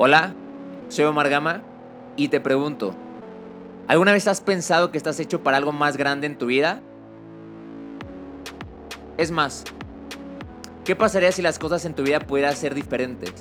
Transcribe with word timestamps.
Hola, 0.00 0.32
soy 0.90 1.06
Omar 1.06 1.28
Gama 1.28 1.64
y 2.14 2.28
te 2.28 2.38
pregunto, 2.38 2.94
¿alguna 3.88 4.12
vez 4.12 4.28
has 4.28 4.40
pensado 4.40 4.92
que 4.92 4.96
estás 4.96 5.18
hecho 5.18 5.42
para 5.42 5.56
algo 5.56 5.72
más 5.72 5.96
grande 5.96 6.28
en 6.28 6.38
tu 6.38 6.46
vida? 6.46 6.80
Es 9.16 9.32
más, 9.32 9.64
¿qué 10.84 10.94
pasaría 10.94 11.32
si 11.32 11.42
las 11.42 11.58
cosas 11.58 11.84
en 11.84 11.94
tu 11.94 12.04
vida 12.04 12.20
pudieran 12.20 12.54
ser 12.54 12.76
diferentes? 12.76 13.34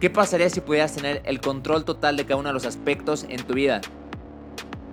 ¿Qué 0.00 0.10
pasaría 0.10 0.50
si 0.50 0.62
pudieras 0.62 0.96
tener 0.96 1.22
el 1.24 1.40
control 1.40 1.84
total 1.84 2.16
de 2.16 2.24
cada 2.24 2.40
uno 2.40 2.48
de 2.48 2.54
los 2.54 2.66
aspectos 2.66 3.24
en 3.28 3.44
tu 3.44 3.54
vida? 3.54 3.82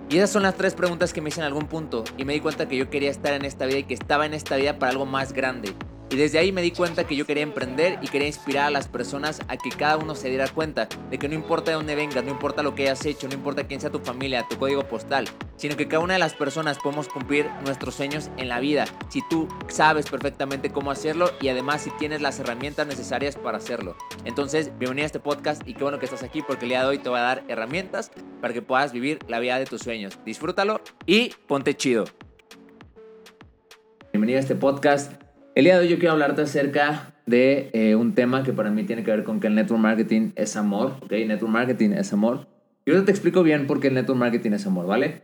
Y 0.08 0.18
esas 0.18 0.30
son 0.30 0.44
las 0.44 0.54
tres 0.54 0.74
preguntas 0.74 1.12
que 1.12 1.20
me 1.20 1.30
hice 1.30 1.40
en 1.40 1.46
algún 1.46 1.66
punto 1.66 2.04
y 2.16 2.24
me 2.24 2.34
di 2.34 2.38
cuenta 2.38 2.68
que 2.68 2.76
yo 2.76 2.90
quería 2.90 3.10
estar 3.10 3.32
en 3.32 3.44
esta 3.44 3.66
vida 3.66 3.78
y 3.78 3.84
que 3.84 3.94
estaba 3.94 4.24
en 4.24 4.34
esta 4.34 4.54
vida 4.54 4.78
para 4.78 4.92
algo 4.92 5.04
más 5.04 5.32
grande. 5.32 5.74
Y 6.10 6.16
desde 6.16 6.38
ahí 6.38 6.52
me 6.52 6.62
di 6.62 6.70
cuenta 6.70 7.04
que 7.04 7.16
yo 7.16 7.26
quería 7.26 7.42
emprender 7.42 7.98
y 8.00 8.08
quería 8.08 8.28
inspirar 8.28 8.66
a 8.66 8.70
las 8.70 8.88
personas 8.88 9.42
a 9.48 9.58
que 9.58 9.68
cada 9.68 9.98
uno 9.98 10.14
se 10.14 10.30
diera 10.30 10.48
cuenta 10.48 10.88
de 11.10 11.18
que 11.18 11.28
no 11.28 11.34
importa 11.34 11.70
de 11.70 11.76
dónde 11.76 11.94
vengas, 11.94 12.24
no 12.24 12.30
importa 12.30 12.62
lo 12.62 12.74
que 12.74 12.84
hayas 12.84 13.04
hecho, 13.04 13.28
no 13.28 13.34
importa 13.34 13.66
quién 13.66 13.80
sea 13.80 13.90
tu 13.90 13.98
familia, 13.98 14.46
tu 14.48 14.56
código 14.56 14.88
postal, 14.88 15.26
sino 15.56 15.76
que 15.76 15.86
cada 15.86 16.02
una 16.02 16.14
de 16.14 16.18
las 16.18 16.32
personas 16.32 16.78
podemos 16.78 17.08
cumplir 17.08 17.50
nuestros 17.62 17.94
sueños 17.94 18.30
en 18.38 18.48
la 18.48 18.58
vida 18.58 18.86
si 19.10 19.20
tú 19.28 19.48
sabes 19.68 20.08
perfectamente 20.08 20.70
cómo 20.70 20.90
hacerlo 20.90 21.30
y 21.42 21.48
además 21.48 21.82
si 21.82 21.90
tienes 21.98 22.22
las 22.22 22.38
herramientas 22.38 22.86
necesarias 22.86 23.36
para 23.36 23.58
hacerlo. 23.58 23.94
Entonces, 24.24 24.70
bienvenido 24.78 25.04
a 25.04 25.06
este 25.06 25.20
podcast 25.20 25.68
y 25.68 25.74
qué 25.74 25.82
bueno 25.82 25.98
que 25.98 26.06
estás 26.06 26.22
aquí 26.22 26.40
porque 26.40 26.64
el 26.64 26.70
día 26.70 26.80
de 26.80 26.88
hoy 26.88 26.98
te 26.98 27.10
voy 27.10 27.18
a 27.18 27.22
dar 27.22 27.44
herramientas 27.48 28.12
para 28.40 28.54
que 28.54 28.62
puedas 28.62 28.92
vivir 28.92 29.18
la 29.28 29.40
vida 29.40 29.58
de 29.58 29.66
tus 29.66 29.82
sueños. 29.82 30.18
Disfrútalo 30.24 30.80
y 31.04 31.34
ponte 31.46 31.76
chido. 31.76 32.04
Bienvenido 34.10 34.38
a 34.38 34.40
este 34.40 34.54
podcast 34.54 35.27
el 35.58 35.64
día 35.64 35.74
de 35.74 35.86
hoy 35.86 35.88
yo 35.88 35.98
quiero 35.98 36.12
hablarte 36.12 36.42
acerca 36.42 37.14
de 37.26 37.70
eh, 37.72 37.96
un 37.96 38.14
tema 38.14 38.44
que 38.44 38.52
para 38.52 38.70
mí 38.70 38.84
tiene 38.84 39.02
que 39.02 39.10
ver 39.10 39.24
con 39.24 39.40
que 39.40 39.48
el 39.48 39.56
network 39.56 39.82
marketing 39.82 40.30
es 40.36 40.56
amor, 40.56 40.92
¿ok? 41.02 41.10
Network 41.10 41.52
marketing 41.52 41.90
es 41.90 42.12
amor. 42.12 42.46
Y 42.86 42.92
ahora 42.92 43.04
te 43.04 43.10
explico 43.10 43.42
bien 43.42 43.66
por 43.66 43.80
qué 43.80 43.88
el 43.88 43.94
network 43.94 44.20
marketing 44.20 44.52
es 44.52 44.64
amor, 44.68 44.86
¿vale? 44.86 45.22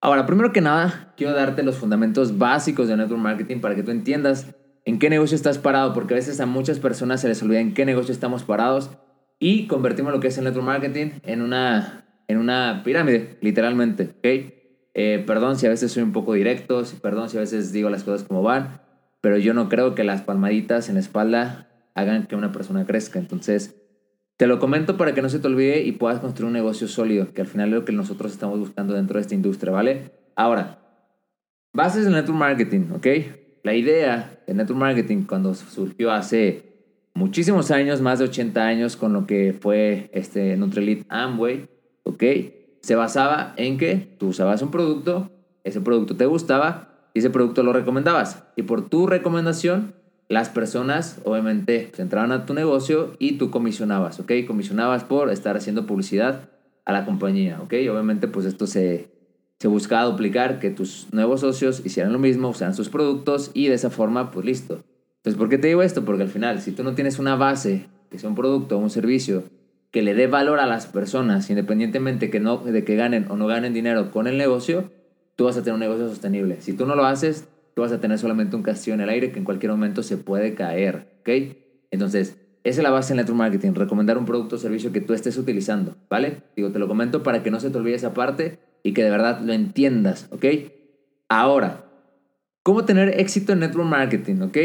Ahora, 0.00 0.24
primero 0.24 0.52
que 0.52 0.62
nada, 0.62 1.12
quiero 1.18 1.34
darte 1.34 1.62
los 1.62 1.76
fundamentos 1.76 2.38
básicos 2.38 2.88
de 2.88 2.96
network 2.96 3.20
marketing 3.20 3.60
para 3.60 3.74
que 3.74 3.82
tú 3.82 3.90
entiendas 3.90 4.46
en 4.86 4.98
qué 4.98 5.10
negocio 5.10 5.34
estás 5.34 5.58
parado, 5.58 5.92
porque 5.92 6.14
a 6.14 6.16
veces 6.16 6.40
a 6.40 6.46
muchas 6.46 6.78
personas 6.78 7.20
se 7.20 7.28
les 7.28 7.42
olvida 7.42 7.60
en 7.60 7.74
qué 7.74 7.84
negocio 7.84 8.14
estamos 8.14 8.44
parados 8.44 8.88
y 9.38 9.66
convertimos 9.66 10.14
lo 10.14 10.20
que 10.20 10.28
es 10.28 10.38
el 10.38 10.44
network 10.44 10.64
marketing 10.64 11.10
en 11.24 11.42
una, 11.42 12.06
en 12.26 12.38
una 12.38 12.80
pirámide, 12.86 13.36
literalmente, 13.42 14.14
¿ok? 14.16 14.54
Eh, 14.94 15.22
perdón 15.26 15.58
si 15.58 15.66
a 15.66 15.68
veces 15.68 15.92
soy 15.92 16.04
un 16.04 16.12
poco 16.12 16.32
directo, 16.32 16.82
perdón 17.02 17.28
si 17.28 17.36
a 17.36 17.40
veces 17.40 17.70
digo 17.70 17.90
las 17.90 18.02
cosas 18.02 18.26
como 18.26 18.42
van, 18.42 18.87
pero 19.20 19.38
yo 19.38 19.54
no 19.54 19.68
creo 19.68 19.94
que 19.94 20.04
las 20.04 20.22
palmaditas 20.22 20.88
en 20.88 20.94
la 20.94 21.00
espalda 21.00 21.68
hagan 21.94 22.26
que 22.26 22.36
una 22.36 22.52
persona 22.52 22.86
crezca. 22.86 23.18
Entonces, 23.18 23.74
te 24.36 24.46
lo 24.46 24.60
comento 24.60 24.96
para 24.96 25.14
que 25.14 25.22
no 25.22 25.28
se 25.28 25.40
te 25.40 25.48
olvide 25.48 25.82
y 25.82 25.92
puedas 25.92 26.20
construir 26.20 26.46
un 26.46 26.52
negocio 26.52 26.86
sólido, 26.86 27.32
que 27.32 27.40
al 27.40 27.48
final 27.48 27.70
es 27.70 27.74
lo 27.74 27.84
que 27.84 27.92
nosotros 27.92 28.32
estamos 28.32 28.58
buscando 28.58 28.94
dentro 28.94 29.16
de 29.16 29.22
esta 29.22 29.34
industria, 29.34 29.72
¿vale? 29.72 30.12
Ahora, 30.36 30.78
bases 31.72 32.04
del 32.04 32.12
network 32.12 32.38
marketing, 32.38 32.92
¿ok? 32.94 33.06
La 33.64 33.74
idea 33.74 34.38
del 34.46 34.56
network 34.58 34.78
marketing 34.78 35.24
cuando 35.24 35.54
surgió 35.54 36.12
hace 36.12 36.68
muchísimos 37.14 37.72
años, 37.72 38.00
más 38.00 38.20
de 38.20 38.26
80 38.26 38.64
años, 38.64 38.96
con 38.96 39.12
lo 39.12 39.26
que 39.26 39.52
fue 39.52 40.08
este 40.12 40.56
Nutrilite 40.56 41.04
Amway, 41.08 41.68
¿ok? 42.04 42.22
Se 42.80 42.94
basaba 42.94 43.54
en 43.56 43.76
que 43.76 43.96
tú 44.18 44.28
usabas 44.28 44.62
un 44.62 44.70
producto, 44.70 45.32
ese 45.64 45.80
producto 45.80 46.14
te 46.14 46.26
gustaba, 46.26 46.97
ese 47.18 47.30
producto 47.30 47.62
lo 47.62 47.72
recomendabas. 47.72 48.44
Y 48.56 48.62
por 48.62 48.88
tu 48.88 49.06
recomendación, 49.06 49.94
las 50.28 50.48
personas 50.48 51.20
obviamente 51.24 51.86
pues, 51.90 52.00
entraban 52.00 52.32
a 52.32 52.46
tu 52.46 52.54
negocio 52.54 53.14
y 53.18 53.32
tú 53.32 53.50
comisionabas, 53.50 54.20
¿ok? 54.20 54.32
Comisionabas 54.46 55.04
por 55.04 55.30
estar 55.30 55.56
haciendo 55.56 55.86
publicidad 55.86 56.50
a 56.84 56.92
la 56.92 57.04
compañía, 57.04 57.60
¿ok? 57.62 57.74
obviamente 57.90 58.28
pues 58.28 58.46
esto 58.46 58.66
se, 58.66 59.10
se 59.58 59.68
buscaba 59.68 60.04
duplicar, 60.04 60.58
que 60.58 60.70
tus 60.70 61.08
nuevos 61.12 61.40
socios 61.40 61.82
hicieran 61.84 62.12
lo 62.12 62.18
mismo, 62.18 62.48
usaran 62.48 62.74
sus 62.74 62.88
productos 62.88 63.50
y 63.54 63.68
de 63.68 63.74
esa 63.74 63.90
forma 63.90 64.30
pues 64.30 64.46
listo. 64.46 64.82
Entonces, 65.16 65.38
¿por 65.38 65.48
qué 65.48 65.58
te 65.58 65.68
digo 65.68 65.82
esto? 65.82 66.04
Porque 66.04 66.22
al 66.22 66.28
final, 66.28 66.60
si 66.60 66.72
tú 66.72 66.84
no 66.84 66.94
tienes 66.94 67.18
una 67.18 67.36
base, 67.36 67.86
que 68.10 68.18
sea 68.18 68.30
un 68.30 68.36
producto 68.36 68.76
o 68.76 68.80
un 68.80 68.88
servicio, 68.88 69.42
que 69.90 70.02
le 70.02 70.14
dé 70.14 70.26
valor 70.26 70.60
a 70.60 70.66
las 70.66 70.86
personas, 70.86 71.50
independientemente 71.50 72.30
que 72.30 72.40
no, 72.40 72.58
de 72.58 72.84
que 72.84 72.96
ganen 72.96 73.26
o 73.30 73.36
no 73.36 73.46
ganen 73.46 73.74
dinero 73.74 74.10
con 74.10 74.26
el 74.26 74.38
negocio, 74.38 74.90
tú 75.38 75.44
vas 75.44 75.56
a 75.56 75.60
tener 75.62 75.74
un 75.74 75.80
negocio 75.80 76.08
sostenible. 76.08 76.60
Si 76.60 76.72
tú 76.72 76.84
no 76.84 76.96
lo 76.96 77.06
haces, 77.06 77.46
tú 77.74 77.82
vas 77.82 77.92
a 77.92 78.00
tener 78.00 78.18
solamente 78.18 78.56
un 78.56 78.64
castillo 78.64 78.94
en 78.94 79.02
el 79.02 79.08
aire 79.08 79.30
que 79.30 79.38
en 79.38 79.44
cualquier 79.44 79.70
momento 79.70 80.02
se 80.02 80.16
puede 80.16 80.54
caer, 80.54 81.06
¿ok? 81.20 81.28
Entonces, 81.92 82.36
esa 82.64 82.80
es 82.80 82.82
la 82.82 82.90
base 82.90 83.12
en 83.12 83.18
network 83.18 83.38
marketing, 83.38 83.74
recomendar 83.74 84.18
un 84.18 84.24
producto 84.24 84.56
o 84.56 84.58
servicio 84.58 84.90
que 84.90 85.00
tú 85.00 85.14
estés 85.14 85.38
utilizando, 85.38 85.94
¿vale? 86.10 86.42
Digo, 86.56 86.72
te 86.72 86.80
lo 86.80 86.88
comento 86.88 87.22
para 87.22 87.44
que 87.44 87.52
no 87.52 87.60
se 87.60 87.70
te 87.70 87.78
olvide 87.78 87.94
esa 87.94 88.14
parte 88.14 88.58
y 88.82 88.94
que 88.94 89.04
de 89.04 89.10
verdad 89.10 89.40
lo 89.40 89.52
entiendas, 89.52 90.26
¿ok? 90.32 90.44
Ahora, 91.28 91.84
¿cómo 92.64 92.84
tener 92.84 93.20
éxito 93.20 93.52
en 93.52 93.60
network 93.60 93.88
marketing, 93.88 94.40
ok? 94.42 94.58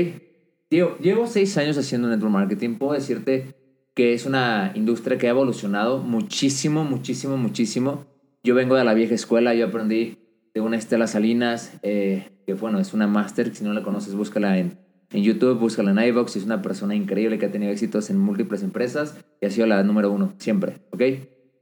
Llevo 0.72 1.28
seis 1.28 1.56
años 1.60 1.78
haciendo 1.78 2.08
network 2.08 2.34
marketing, 2.34 2.78
puedo 2.80 2.94
decirte 2.94 3.54
que 3.94 4.16
es 4.16 4.26
una 4.26 4.72
industria 4.74 5.20
que 5.20 5.28
ha 5.28 5.30
evolucionado 5.30 6.00
muchísimo, 6.00 6.84
muchísimo, 6.84 7.38
muchísimo. 7.38 8.06
Yo 8.44 8.56
vengo 8.56 8.76
de 8.76 8.84
la 8.84 8.96
vieja 8.96 9.14
escuela, 9.14 9.54
yo 9.54 9.68
aprendí 9.68 10.18
de 10.54 10.62
una 10.62 10.78
Estela 10.78 11.08
Salinas, 11.08 11.74
eh, 11.82 12.30
que 12.46 12.54
bueno, 12.54 12.80
es 12.80 12.94
una 12.94 13.08
máster, 13.08 13.56
si 13.56 13.64
no 13.64 13.74
la 13.74 13.82
conoces, 13.82 14.14
búscala 14.14 14.58
en, 14.60 14.78
en 15.12 15.24
YouTube, 15.24 15.60
búscala 15.60 15.92
en 15.92 16.08
iVox, 16.10 16.36
es 16.36 16.44
una 16.44 16.62
persona 16.62 16.96
increíble 16.96 17.40
que 17.40 17.48
ha 17.48 17.52
tenido 17.52 17.72
éxitos 17.72 18.10
en 18.10 18.20
múltiples 18.20 18.62
empresas 18.62 19.18
y 19.42 19.46
ha 19.46 19.50
sido 19.50 19.68
la 19.68 19.82
número 19.84 20.12
uno, 20.12 20.34
siempre, 20.38 20.78
¿ok? 20.92 21.02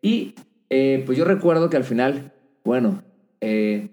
Y 0.02 0.36
eh, 0.70 1.04
pues 1.06 1.18
yo 1.18 1.26
recuerdo 1.26 1.70
que 1.70 1.78
al 1.78 1.84
final, 1.84 2.34
bueno, 2.66 3.04
eh, 3.40 3.90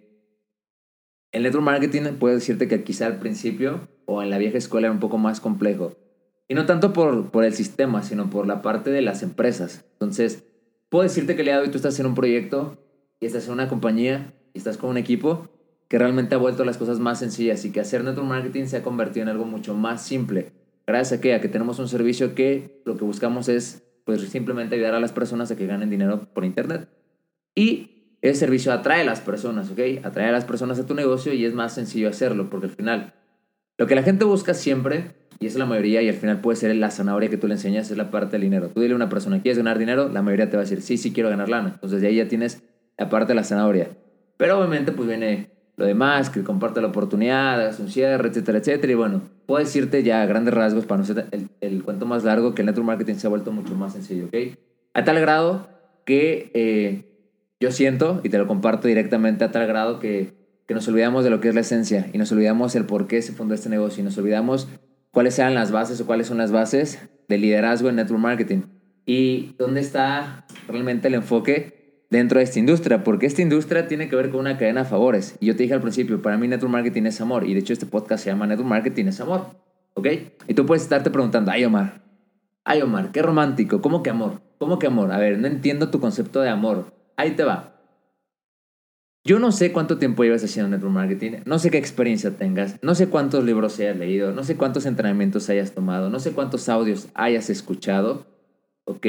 el 1.32 1.42
network 1.42 1.64
marketing 1.64 2.02
puede 2.18 2.36
decirte 2.36 2.68
que 2.68 2.82
quizá 2.82 3.06
al 3.06 3.18
principio 3.18 3.88
o 4.06 4.22
en 4.22 4.30
la 4.30 4.38
vieja 4.38 4.58
escuela 4.58 4.86
era 4.86 4.94
un 4.94 5.00
poco 5.00 5.18
más 5.18 5.40
complejo. 5.40 5.96
Y 6.48 6.54
no 6.54 6.64
tanto 6.64 6.94
por, 6.94 7.30
por 7.30 7.44
el 7.44 7.52
sistema, 7.52 8.02
sino 8.02 8.30
por 8.30 8.46
la 8.46 8.62
parte 8.62 8.90
de 8.90 9.02
las 9.02 9.22
empresas. 9.22 9.84
Entonces, 9.92 10.44
puedo 10.88 11.02
decirte 11.02 11.34
que 11.34 11.42
el 11.42 11.46
día 11.46 11.56
de 11.56 11.64
hoy 11.64 11.70
tú 11.70 11.76
estás 11.76 12.00
en 12.00 12.06
un 12.06 12.14
proyecto 12.14 12.78
y 13.20 13.26
estás 13.26 13.46
en 13.48 13.52
una 13.52 13.68
compañía 13.68 14.32
estás 14.58 14.76
con 14.76 14.90
un 14.90 14.96
equipo 14.96 15.48
que 15.88 15.98
realmente 15.98 16.34
ha 16.34 16.38
vuelto 16.38 16.64
las 16.64 16.76
cosas 16.76 16.98
más 16.98 17.18
sencillas 17.18 17.64
y 17.64 17.72
que 17.72 17.80
hacer 17.80 18.04
network 18.04 18.28
marketing 18.28 18.66
se 18.66 18.76
ha 18.76 18.82
convertido 18.82 19.22
en 19.22 19.30
algo 19.30 19.44
mucho 19.44 19.74
más 19.74 20.02
simple. 20.02 20.52
Gracias 20.86 21.18
a 21.18 21.22
que, 21.22 21.34
a 21.34 21.40
que 21.40 21.48
tenemos 21.48 21.78
un 21.78 21.88
servicio 21.88 22.34
que 22.34 22.82
lo 22.84 22.96
que 22.96 23.04
buscamos 23.04 23.48
es 23.48 23.82
pues 24.04 24.22
simplemente 24.22 24.74
ayudar 24.74 24.94
a 24.94 25.00
las 25.00 25.12
personas 25.12 25.50
a 25.50 25.56
que 25.56 25.66
ganen 25.66 25.90
dinero 25.90 26.28
por 26.32 26.44
internet. 26.44 26.88
Y 27.54 28.16
ese 28.20 28.40
servicio 28.40 28.72
atrae 28.72 29.02
a 29.02 29.04
las 29.04 29.20
personas, 29.20 29.70
¿ok? 29.70 30.04
Atrae 30.04 30.28
a 30.28 30.32
las 30.32 30.44
personas 30.44 30.78
a 30.78 30.86
tu 30.86 30.94
negocio 30.94 31.32
y 31.32 31.44
es 31.44 31.54
más 31.54 31.74
sencillo 31.74 32.08
hacerlo 32.08 32.48
porque 32.50 32.66
al 32.66 32.72
final 32.72 33.14
lo 33.78 33.86
que 33.86 33.94
la 33.94 34.02
gente 34.02 34.24
busca 34.24 34.54
siempre, 34.54 35.12
y 35.38 35.46
es 35.46 35.54
la 35.54 35.64
mayoría, 35.64 36.02
y 36.02 36.08
al 36.08 36.16
final 36.16 36.40
puede 36.40 36.56
ser 36.56 36.74
la 36.74 36.90
zanahoria 36.90 37.30
que 37.30 37.36
tú 37.36 37.46
le 37.46 37.54
enseñas, 37.54 37.92
es 37.92 37.96
la 37.96 38.10
parte 38.10 38.32
del 38.32 38.40
dinero. 38.40 38.70
Tú 38.70 38.80
dile 38.80 38.92
a 38.92 38.96
una 38.96 39.08
persona, 39.08 39.40
¿quieres 39.40 39.56
ganar 39.56 39.78
dinero? 39.78 40.08
La 40.08 40.20
mayoría 40.20 40.50
te 40.50 40.56
va 40.56 40.62
a 40.62 40.64
decir, 40.64 40.82
sí, 40.82 40.96
sí 40.96 41.12
quiero 41.12 41.30
ganar 41.30 41.48
lana. 41.48 41.70
Entonces 41.74 42.00
de 42.00 42.08
ahí 42.08 42.16
ya 42.16 42.26
tienes 42.26 42.60
la 42.96 43.08
parte 43.08 43.28
de 43.28 43.34
la 43.36 43.44
zanahoria. 43.44 43.90
Pero 44.38 44.58
obviamente 44.58 44.92
pues 44.92 45.06
viene 45.06 45.50
lo 45.76 45.84
demás, 45.84 46.30
que 46.30 46.42
comparte 46.42 46.80
la 46.80 46.88
oportunidad, 46.88 47.60
hagas 47.60 47.78
un 47.78 47.90
cierre, 47.90 48.28
etcétera, 48.28 48.58
etcétera. 48.58 48.92
Y 48.92 48.96
bueno, 48.96 49.20
puedo 49.46 49.62
decirte 49.62 50.02
ya 50.02 50.22
a 50.22 50.26
grandes 50.26 50.54
rasgos, 50.54 50.86
para 50.86 50.98
no 51.00 51.04
ser 51.04 51.26
el, 51.30 51.50
el, 51.60 51.82
cuento 51.84 52.06
más 52.06 52.24
largo, 52.24 52.54
que 52.54 52.62
el 52.62 52.66
network 52.66 52.86
marketing 52.86 53.14
se 53.14 53.26
ha 53.26 53.30
vuelto 53.30 53.52
mucho 53.52 53.74
más 53.74 53.92
sencillo, 53.92 54.26
¿ok? 54.26 54.58
A 54.94 55.04
tal 55.04 55.20
grado 55.20 55.68
que 56.04 56.50
eh, 56.54 57.04
yo 57.60 57.70
siento, 57.70 58.20
y 58.24 58.28
te 58.28 58.38
lo 58.38 58.46
comparto 58.46 58.88
directamente, 58.88 59.44
a 59.44 59.52
tal 59.52 59.66
grado 59.66 60.00
que, 60.00 60.32
que 60.66 60.74
nos 60.74 60.86
olvidamos 60.88 61.24
de 61.24 61.30
lo 61.30 61.40
que 61.40 61.48
es 61.48 61.54
la 61.54 61.62
esencia 61.62 62.10
y 62.12 62.18
nos 62.18 62.30
olvidamos 62.30 62.74
el 62.74 62.84
por 62.84 63.06
qué 63.06 63.22
se 63.22 63.32
fundó 63.32 63.54
este 63.54 63.70
negocio 63.70 64.02
y 64.02 64.04
nos 64.04 64.18
olvidamos 64.18 64.68
cuáles 65.10 65.38
eran 65.38 65.54
las 65.54 65.70
bases 65.72 66.00
o 66.00 66.06
cuáles 66.06 66.26
son 66.26 66.36
las 66.36 66.52
bases 66.52 66.98
del 67.26 67.40
liderazgo 67.40 67.88
en 67.88 67.96
network 67.96 68.20
marketing 68.20 68.62
y 69.06 69.54
dónde 69.58 69.80
está 69.80 70.44
realmente 70.68 71.08
el 71.08 71.14
enfoque 71.14 71.77
dentro 72.10 72.38
de 72.38 72.44
esta 72.44 72.58
industria, 72.58 73.04
porque 73.04 73.26
esta 73.26 73.42
industria 73.42 73.86
tiene 73.86 74.08
que 74.08 74.16
ver 74.16 74.30
con 74.30 74.40
una 74.40 74.56
cadena 74.56 74.84
de 74.84 74.88
favores. 74.88 75.36
Y 75.40 75.46
yo 75.46 75.56
te 75.56 75.62
dije 75.62 75.74
al 75.74 75.80
principio, 75.80 76.22
para 76.22 76.38
mí 76.38 76.48
network 76.48 76.72
marketing 76.72 77.04
es 77.04 77.20
amor, 77.20 77.46
y 77.46 77.54
de 77.54 77.60
hecho 77.60 77.72
este 77.72 77.86
podcast 77.86 78.24
se 78.24 78.30
llama 78.30 78.46
Network 78.46 78.68
Marketing 78.68 79.06
es 79.06 79.20
amor, 79.20 79.46
¿ok? 79.94 80.06
Y 80.46 80.54
tú 80.54 80.66
puedes 80.66 80.82
estarte 80.82 81.10
preguntando, 81.10 81.50
ay 81.50 81.64
Omar, 81.64 82.02
ay 82.64 82.82
Omar, 82.82 83.12
qué 83.12 83.22
romántico, 83.22 83.80
¿cómo 83.80 84.02
que 84.02 84.10
amor? 84.10 84.40
¿Cómo 84.58 84.78
que 84.78 84.86
amor? 84.86 85.12
A 85.12 85.18
ver, 85.18 85.38
no 85.38 85.46
entiendo 85.46 85.90
tu 85.90 86.00
concepto 86.00 86.40
de 86.40 86.48
amor. 86.48 86.92
Ahí 87.16 87.32
te 87.32 87.44
va. 87.44 87.74
Yo 89.24 89.38
no 89.38 89.52
sé 89.52 89.72
cuánto 89.72 89.98
tiempo 89.98 90.24
llevas 90.24 90.42
haciendo 90.42 90.70
network 90.70 90.94
marketing, 90.94 91.32
no 91.44 91.58
sé 91.58 91.70
qué 91.70 91.76
experiencia 91.76 92.30
tengas, 92.30 92.78
no 92.82 92.94
sé 92.94 93.08
cuántos 93.08 93.44
libros 93.44 93.78
hayas 93.78 93.96
leído, 93.96 94.32
no 94.32 94.42
sé 94.42 94.56
cuántos 94.56 94.86
entrenamientos 94.86 95.50
hayas 95.50 95.72
tomado, 95.72 96.08
no 96.08 96.18
sé 96.18 96.32
cuántos 96.32 96.68
audios 96.70 97.08
hayas 97.14 97.50
escuchado, 97.50 98.26
¿ok? 98.84 99.06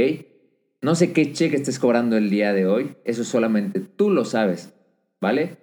No 0.81 0.95
sé 0.95 1.11
qué 1.11 1.31
cheque 1.33 1.55
estés 1.55 1.79
cobrando 1.79 2.17
el 2.17 2.29
día 2.29 2.53
de 2.53 2.65
hoy, 2.65 2.95
eso 3.03 3.23
solamente 3.23 3.79
tú 3.79 4.09
lo 4.09 4.25
sabes, 4.25 4.73
¿vale? 5.19 5.57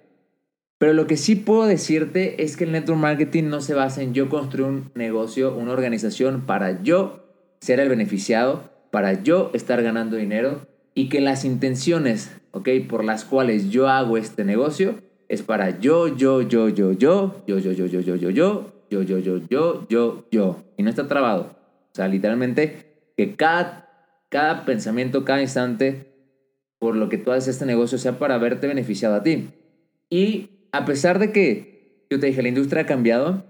Pero 0.77 0.93
lo 0.93 1.07
que 1.07 1.17
sí 1.17 1.35
puedo 1.35 1.65
decirte 1.65 2.43
es 2.43 2.55
que 2.55 2.65
el 2.65 2.71
network 2.71 2.99
marketing 2.99 3.45
no 3.45 3.61
se 3.61 3.73
basa 3.73 4.03
en 4.03 4.13
yo 4.13 4.29
construir 4.29 4.67
un 4.67 4.91
negocio, 4.93 5.55
una 5.55 5.71
organización 5.71 6.41
para 6.41 6.83
yo 6.83 7.23
ser 7.59 7.79
el 7.79 7.89
beneficiado 7.89 8.77
para 8.91 9.21
yo 9.23 9.51
estar 9.53 9.81
ganando 9.83 10.17
dinero 10.17 10.67
y 10.93 11.09
que 11.09 11.21
las 11.21 11.45
intenciones, 11.45 12.31
¿ok? 12.51 12.69
Por 12.89 13.03
las 13.03 13.25
cuales 13.25 13.69
yo 13.69 13.87
hago 13.89 14.17
este 14.17 14.43
negocio 14.43 14.95
es 15.29 15.41
para 15.41 15.79
yo, 15.79 16.15
yo, 16.15 16.41
yo, 16.41 16.69
yo, 16.69 16.93
yo, 16.93 17.43
yo, 17.45 17.59
yo, 17.59 17.59
yo, 17.59 17.73
yo, 17.73 17.85
yo, 17.85 17.99
yo, 17.99 18.15
yo, 18.15 18.29
yo, 18.89 19.01
yo, 19.03 19.19
yo, 19.19 19.37
yo, 19.37 19.87
yo, 19.87 20.25
yo. 20.31 20.63
Y 20.77 20.83
no 20.83 20.89
está 20.89 21.07
trabado. 21.07 21.57
O 21.91 21.95
sea, 21.95 22.07
literalmente 22.07 23.11
que 23.15 23.35
cada, 23.35 23.86
cada 24.29 24.65
pensamiento, 24.65 25.25
cada 25.25 25.41
instante, 25.41 26.13
por 26.79 26.95
lo 26.95 27.09
que 27.09 27.17
tú 27.17 27.31
haces 27.31 27.55
este 27.55 27.65
negocio 27.65 27.97
sea 27.97 28.19
para 28.19 28.37
verte 28.37 28.67
beneficiado 28.67 29.15
a 29.15 29.23
ti. 29.23 29.49
Y 30.09 30.49
a 30.71 30.85
pesar 30.85 31.19
de 31.19 31.31
que, 31.31 32.05
yo 32.09 32.19
te 32.19 32.27
dije, 32.27 32.41
la 32.41 32.49
industria 32.49 32.83
ha 32.83 32.85
cambiado, 32.85 33.45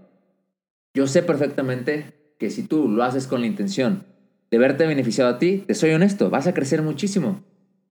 yo 0.93 1.07
sé 1.07 1.23
perfectamente 1.23 2.35
que 2.39 2.49
si 2.49 2.63
tú 2.63 2.87
lo 2.87 3.03
haces 3.03 3.27
con 3.27 3.41
la 3.41 3.47
intención 3.47 4.05
de 4.49 4.57
verte 4.57 4.87
beneficiado 4.87 5.29
a 5.29 5.39
ti, 5.39 5.63
te 5.67 5.73
soy 5.73 5.91
honesto, 5.91 6.29
vas 6.29 6.47
a 6.47 6.53
crecer 6.53 6.81
muchísimo, 6.81 7.43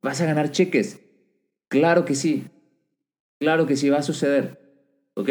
vas 0.03 0.21
a 0.21 0.27
ganar 0.27 0.51
cheques. 0.51 1.01
Claro 1.69 2.05
que 2.05 2.15
sí, 2.15 2.47
claro 3.39 3.67
que 3.67 3.77
sí 3.77 3.91
va 3.91 3.99
a 3.99 4.03
suceder, 4.03 4.61
¿ok? 5.15 5.29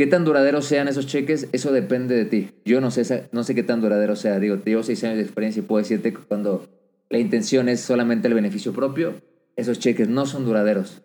¿Qué 0.00 0.06
tan 0.06 0.24
duraderos 0.24 0.64
sean 0.64 0.88
esos 0.88 1.06
cheques? 1.06 1.50
Eso 1.52 1.72
depende 1.72 2.16
de 2.16 2.24
ti. 2.24 2.52
Yo 2.64 2.80
no 2.80 2.90
sé, 2.90 3.28
no 3.32 3.44
sé 3.44 3.54
qué 3.54 3.62
tan 3.62 3.82
duradero 3.82 4.16
sea. 4.16 4.38
Digo, 4.38 4.56
te 4.56 4.82
seis 4.82 5.04
años 5.04 5.18
de 5.18 5.24
experiencia 5.24 5.60
y 5.60 5.66
puedo 5.66 5.82
decirte 5.82 6.14
que 6.14 6.20
cuando 6.20 6.66
la 7.10 7.18
intención 7.18 7.68
es 7.68 7.82
solamente 7.82 8.26
el 8.26 8.32
beneficio 8.32 8.72
propio, 8.72 9.12
esos 9.56 9.78
cheques 9.78 10.08
no 10.08 10.24
son 10.24 10.46
duraderos, 10.46 11.02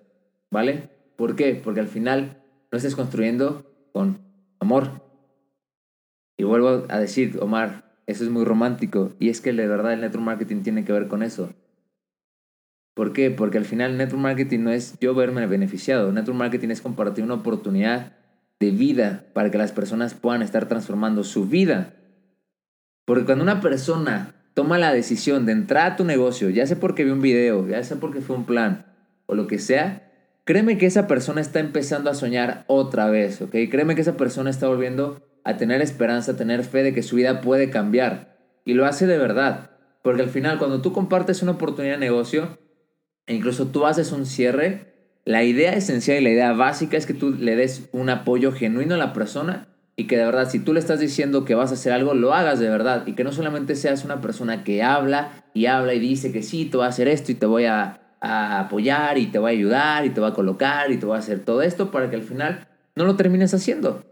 ¿vale? 0.49 0.91
¿Por 1.17 1.35
qué? 1.35 1.59
Porque 1.61 1.81
al 1.81 1.89
final 1.89 2.41
no 2.71 2.77
estás 2.77 2.95
construyendo 2.95 3.69
con 3.91 4.19
amor. 4.61 5.01
Y 6.37 6.45
vuelvo 6.45 6.85
a 6.87 6.97
decir, 6.97 7.37
Omar, 7.41 7.99
eso 8.07 8.23
es 8.23 8.29
muy 8.29 8.45
romántico. 8.45 9.11
Y 9.19 9.27
es 9.27 9.41
que 9.41 9.51
de 9.51 9.67
verdad 9.67 9.91
el 9.91 9.99
network 9.99 10.23
marketing 10.23 10.61
tiene 10.61 10.85
que 10.85 10.93
ver 10.93 11.09
con 11.09 11.21
eso. 11.21 11.49
¿Por 12.93 13.11
qué? 13.11 13.29
Porque 13.29 13.57
al 13.57 13.65
final 13.65 13.97
network 13.97 14.21
marketing 14.21 14.59
no 14.59 14.71
es 14.71 14.97
yo 15.01 15.13
verme 15.13 15.45
beneficiado. 15.47 16.13
Network 16.13 16.39
marketing 16.39 16.69
es 16.69 16.79
compartir 16.79 17.25
una 17.25 17.33
oportunidad 17.33 18.13
de 18.59 18.71
vida 18.71 19.25
para 19.33 19.51
que 19.51 19.57
las 19.57 19.71
personas 19.71 20.13
puedan 20.13 20.41
estar 20.41 20.67
transformando 20.67 21.23
su 21.23 21.47
vida. 21.47 21.93
Porque 23.05 23.25
cuando 23.25 23.43
una 23.43 23.61
persona 23.61 24.35
toma 24.53 24.77
la 24.77 24.93
decisión 24.93 25.45
de 25.45 25.51
entrar 25.51 25.91
a 25.91 25.95
tu 25.95 26.05
negocio, 26.05 26.49
ya 26.49 26.65
sea 26.65 26.79
porque 26.79 27.03
vio 27.03 27.13
un 27.13 27.21
video, 27.21 27.67
ya 27.67 27.83
sea 27.83 27.97
porque 27.97 28.21
fue 28.21 28.35
un 28.35 28.45
plan 28.45 28.85
o 29.25 29.35
lo 29.35 29.47
que 29.47 29.59
sea, 29.59 30.11
créeme 30.45 30.77
que 30.77 30.85
esa 30.85 31.07
persona 31.07 31.41
está 31.41 31.59
empezando 31.59 32.09
a 32.09 32.15
soñar 32.15 32.63
otra 32.67 33.09
vez, 33.09 33.41
¿ok? 33.41 33.55
Créeme 33.69 33.95
que 33.95 34.01
esa 34.01 34.17
persona 34.17 34.49
está 34.49 34.67
volviendo 34.67 35.21
a 35.43 35.57
tener 35.57 35.81
esperanza, 35.81 36.31
a 36.31 36.37
tener 36.37 36.63
fe 36.63 36.83
de 36.83 36.93
que 36.93 37.03
su 37.03 37.17
vida 37.17 37.41
puede 37.41 37.69
cambiar. 37.69 38.37
Y 38.63 38.73
lo 38.73 38.85
hace 38.85 39.05
de 39.05 39.17
verdad. 39.17 39.71
Porque 40.01 40.21
al 40.21 40.29
final, 40.29 40.57
cuando 40.57 40.81
tú 40.81 40.93
compartes 40.93 41.41
una 41.41 41.53
oportunidad 41.53 41.95
de 41.95 41.99
negocio, 41.99 42.57
e 43.27 43.35
incluso 43.35 43.67
tú 43.67 43.85
haces 43.85 44.11
un 44.11 44.25
cierre, 44.25 44.94
la 45.25 45.43
idea 45.43 45.73
esencial 45.73 46.19
y 46.19 46.23
la 46.23 46.29
idea 46.29 46.53
básica 46.53 46.97
es 46.97 47.05
que 47.05 47.13
tú 47.13 47.31
le 47.31 47.55
des 47.55 47.89
un 47.91 48.09
apoyo 48.09 48.51
genuino 48.51 48.95
a 48.95 48.97
la 48.97 49.13
persona 49.13 49.67
y 49.97 50.07
que 50.07 50.17
de 50.17 50.25
verdad, 50.25 50.49
si 50.49 50.59
tú 50.59 50.73
le 50.73 50.79
estás 50.79 50.99
diciendo 50.99 51.45
que 51.45 51.55
vas 51.55 51.71
a 51.71 51.75
hacer 51.75 51.93
algo, 51.93 52.13
lo 52.13 52.33
hagas 52.33 52.59
de 52.59 52.69
verdad. 52.69 53.07
Y 53.07 53.13
que 53.13 53.23
no 53.23 53.31
solamente 53.31 53.75
seas 53.75 54.03
una 54.03 54.21
persona 54.21 54.63
que 54.63 54.83
habla 54.83 55.45
y 55.53 55.67
habla 55.67 55.93
y 55.93 55.99
dice 55.99 56.31
que 56.31 56.43
sí, 56.43 56.65
te 56.65 56.77
voy 56.77 56.85
a 56.85 56.89
hacer 56.89 57.07
esto 57.07 57.31
y 57.31 57.35
te 57.35 57.45
voy 57.45 57.65
a, 57.65 58.01
apoyar 58.21 59.19
y 59.19 59.27
te 59.27 59.37
voy 59.37 59.51
a 59.51 59.55
ayudar 59.55 60.05
y 60.05 60.09
te 60.09 60.19
voy 60.19 60.31
a 60.31 60.33
colocar 60.33 60.91
y 60.91 60.97
te 60.97 61.05
voy 61.05 61.15
a 61.15 61.19
hacer 61.19 61.39
todo 61.39 61.61
esto 61.61 61.91
para 61.91 62.09
que 62.09 62.15
al 62.15 62.23
final 62.23 62.67
no 62.95 63.05
lo 63.05 63.15
termines 63.15 63.53
haciendo 63.53 64.03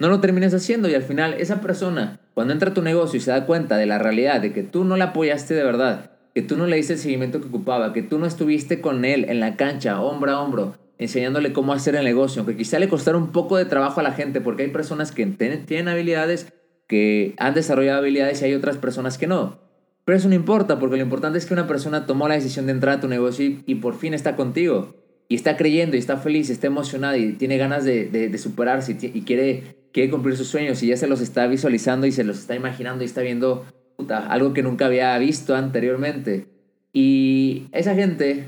no 0.00 0.08
lo 0.08 0.20
termines 0.20 0.54
haciendo 0.54 0.88
y 0.88 0.94
al 0.94 1.02
final 1.02 1.34
esa 1.34 1.60
persona, 1.60 2.20
cuando 2.34 2.54
entra 2.54 2.70
a 2.70 2.74
tu 2.74 2.82
negocio 2.82 3.18
y 3.18 3.20
se 3.20 3.30
da 3.30 3.44
cuenta 3.44 3.76
de 3.76 3.86
la 3.86 3.98
realidad 3.98 4.40
de 4.40 4.52
que 4.52 4.62
tú 4.62 4.84
no 4.84 4.96
la 4.96 5.06
apoyaste 5.06 5.54
de 5.54 5.62
verdad, 5.62 6.09
que 6.34 6.42
tú 6.42 6.56
no 6.56 6.66
le 6.66 6.76
diste 6.76 6.94
el 6.94 6.98
seguimiento 6.98 7.40
que 7.40 7.48
ocupaba, 7.48 7.92
que 7.92 8.02
tú 8.02 8.18
no 8.18 8.26
estuviste 8.26 8.80
con 8.80 9.04
él 9.04 9.26
en 9.28 9.40
la 9.40 9.56
cancha, 9.56 10.00
hombro 10.00 10.32
a 10.32 10.40
hombro, 10.40 10.74
enseñándole 10.98 11.52
cómo 11.52 11.72
hacer 11.72 11.96
el 11.96 12.04
negocio, 12.04 12.40
aunque 12.40 12.56
quizá 12.56 12.78
le 12.78 12.88
costara 12.88 13.16
un 13.16 13.32
poco 13.32 13.56
de 13.56 13.64
trabajo 13.64 14.00
a 14.00 14.02
la 14.02 14.12
gente, 14.12 14.40
porque 14.40 14.64
hay 14.64 14.70
personas 14.70 15.12
que 15.12 15.26
tienen 15.26 15.88
habilidades, 15.88 16.52
que 16.86 17.34
han 17.38 17.54
desarrollado 17.54 17.98
habilidades 17.98 18.42
y 18.42 18.44
hay 18.46 18.54
otras 18.54 18.76
personas 18.76 19.18
que 19.18 19.26
no. 19.26 19.58
Pero 20.04 20.18
eso 20.18 20.28
no 20.28 20.34
importa, 20.34 20.78
porque 20.78 20.96
lo 20.96 21.02
importante 21.02 21.38
es 21.38 21.46
que 21.46 21.54
una 21.54 21.66
persona 21.66 22.06
tomó 22.06 22.26
la 22.28 22.34
decisión 22.34 22.66
de 22.66 22.72
entrar 22.72 22.98
a 22.98 23.00
tu 23.00 23.08
negocio 23.08 23.60
y, 23.64 23.74
por 23.76 23.96
fin 23.96 24.14
está 24.14 24.34
contigo. 24.34 24.94
Y 25.28 25.36
está 25.36 25.56
creyendo 25.56 25.96
y 25.96 26.00
está 26.00 26.16
feliz, 26.16 26.50
está 26.50 26.66
emocionada 26.66 27.16
y 27.16 27.34
tiene 27.34 27.56
ganas 27.56 27.84
de, 27.84 28.06
de 28.08 28.38
superarse 28.38 28.96
y 29.00 29.22
quiere 29.22 29.80
quiere 29.92 30.10
cumplir 30.10 30.36
sus 30.36 30.48
sueños 30.48 30.82
y 30.82 30.88
ya 30.88 30.96
se 30.96 31.06
los 31.06 31.20
está 31.20 31.46
visualizando 31.46 32.06
y 32.06 32.12
se 32.12 32.24
los 32.24 32.38
está 32.38 32.54
imaginando 32.54 33.02
y 33.02 33.06
está 33.06 33.22
viendo 33.22 33.64
algo 34.10 34.52
que 34.52 34.62
nunca 34.62 34.86
había 34.86 35.16
visto 35.18 35.54
anteriormente. 35.54 36.46
Y 36.92 37.68
esa 37.72 37.94
gente, 37.94 38.44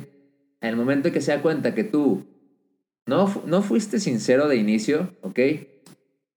en 0.60 0.68
el 0.68 0.76
momento 0.76 1.08
en 1.08 1.14
que 1.14 1.20
se 1.20 1.32
da 1.32 1.42
cuenta 1.42 1.74
que 1.74 1.84
tú 1.84 2.24
no, 3.06 3.42
no 3.46 3.62
fuiste 3.62 4.00
sincero 4.00 4.48
de 4.48 4.56
inicio, 4.56 5.14
¿ok? 5.22 5.38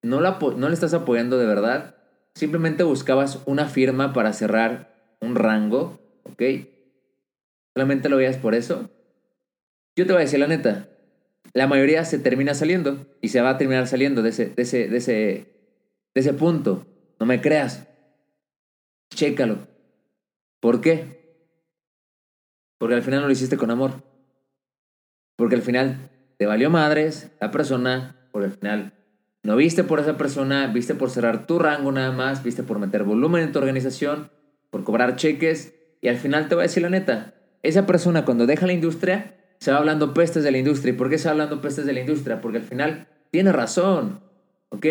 No, 0.03 0.21
la, 0.21 0.37
no 0.57 0.67
le 0.67 0.73
estás 0.73 0.93
apoyando 0.93 1.37
de 1.37 1.45
verdad, 1.45 1.95
simplemente 2.35 2.83
buscabas 2.83 3.41
una 3.45 3.67
firma 3.67 4.13
para 4.13 4.33
cerrar 4.33 5.15
un 5.21 5.35
rango, 5.35 5.99
¿ok? 6.23 6.41
Solamente 7.75 8.09
lo 8.09 8.17
veías 8.17 8.37
por 8.37 8.55
eso. 8.55 8.89
Yo 9.95 10.05
te 10.05 10.11
voy 10.11 10.21
a 10.21 10.25
decir 10.25 10.39
la 10.39 10.47
neta, 10.47 10.89
la 11.53 11.67
mayoría 11.67 12.03
se 12.05 12.19
termina 12.19 12.53
saliendo 12.53 13.05
y 13.21 13.29
se 13.29 13.41
va 13.41 13.51
a 13.51 13.57
terminar 13.57 13.87
saliendo 13.87 14.21
de 14.21 14.29
ese, 14.29 14.47
de 14.47 14.61
ese, 14.63 14.87
de 14.89 14.97
ese, 14.97 15.13
de 16.13 16.21
ese 16.21 16.33
punto. 16.33 16.85
No 17.19 17.25
me 17.25 17.41
creas. 17.41 17.87
Chécalo. 19.09 19.67
¿Por 20.59 20.81
qué? 20.81 21.25
Porque 22.77 22.95
al 22.95 23.03
final 23.03 23.21
no 23.21 23.27
lo 23.27 23.33
hiciste 23.33 23.57
con 23.57 23.71
amor. 23.71 24.03
Porque 25.35 25.55
al 25.55 25.61
final 25.61 26.09
te 26.37 26.45
valió 26.45 26.69
madres 26.69 27.31
la 27.39 27.51
persona, 27.51 28.29
porque 28.31 28.47
al 28.47 28.53
final 28.53 28.93
no 29.43 29.55
viste 29.55 29.83
por 29.83 29.99
esa 29.99 30.17
persona, 30.17 30.67
viste 30.67 30.95
por 30.95 31.09
cerrar 31.09 31.45
tu 31.45 31.59
rango 31.59 31.91
nada 31.91 32.11
más, 32.11 32.43
viste 32.43 32.63
por 32.63 32.79
meter 32.79 33.03
volumen 33.03 33.43
en 33.43 33.51
tu 33.51 33.59
organización, 33.59 34.31
por 34.69 34.83
cobrar 34.83 35.15
cheques 35.15 35.73
y 36.01 36.07
al 36.07 36.17
final 36.17 36.47
te 36.47 36.55
voy 36.55 36.63
a 36.63 36.67
decir 36.67 36.83
la 36.83 36.89
neta, 36.89 37.33
esa 37.63 37.85
persona 37.85 38.25
cuando 38.25 38.45
deja 38.45 38.67
la 38.67 38.73
industria 38.73 39.35
se 39.59 39.71
va 39.71 39.77
hablando 39.77 40.13
pestes 40.13 40.43
de 40.43 40.51
la 40.51 40.57
industria. 40.57 40.93
¿Y 40.93 40.97
por 40.97 41.09
qué 41.09 41.17
se 41.17 41.25
va 41.27 41.31
hablando 41.31 41.61
pestes 41.61 41.85
de 41.85 41.93
la 41.93 42.01
industria? 42.01 42.41
Porque 42.41 42.57
al 42.57 42.63
final 42.63 43.07
tiene 43.31 43.51
razón, 43.51 44.21
¿ok? 44.69 44.85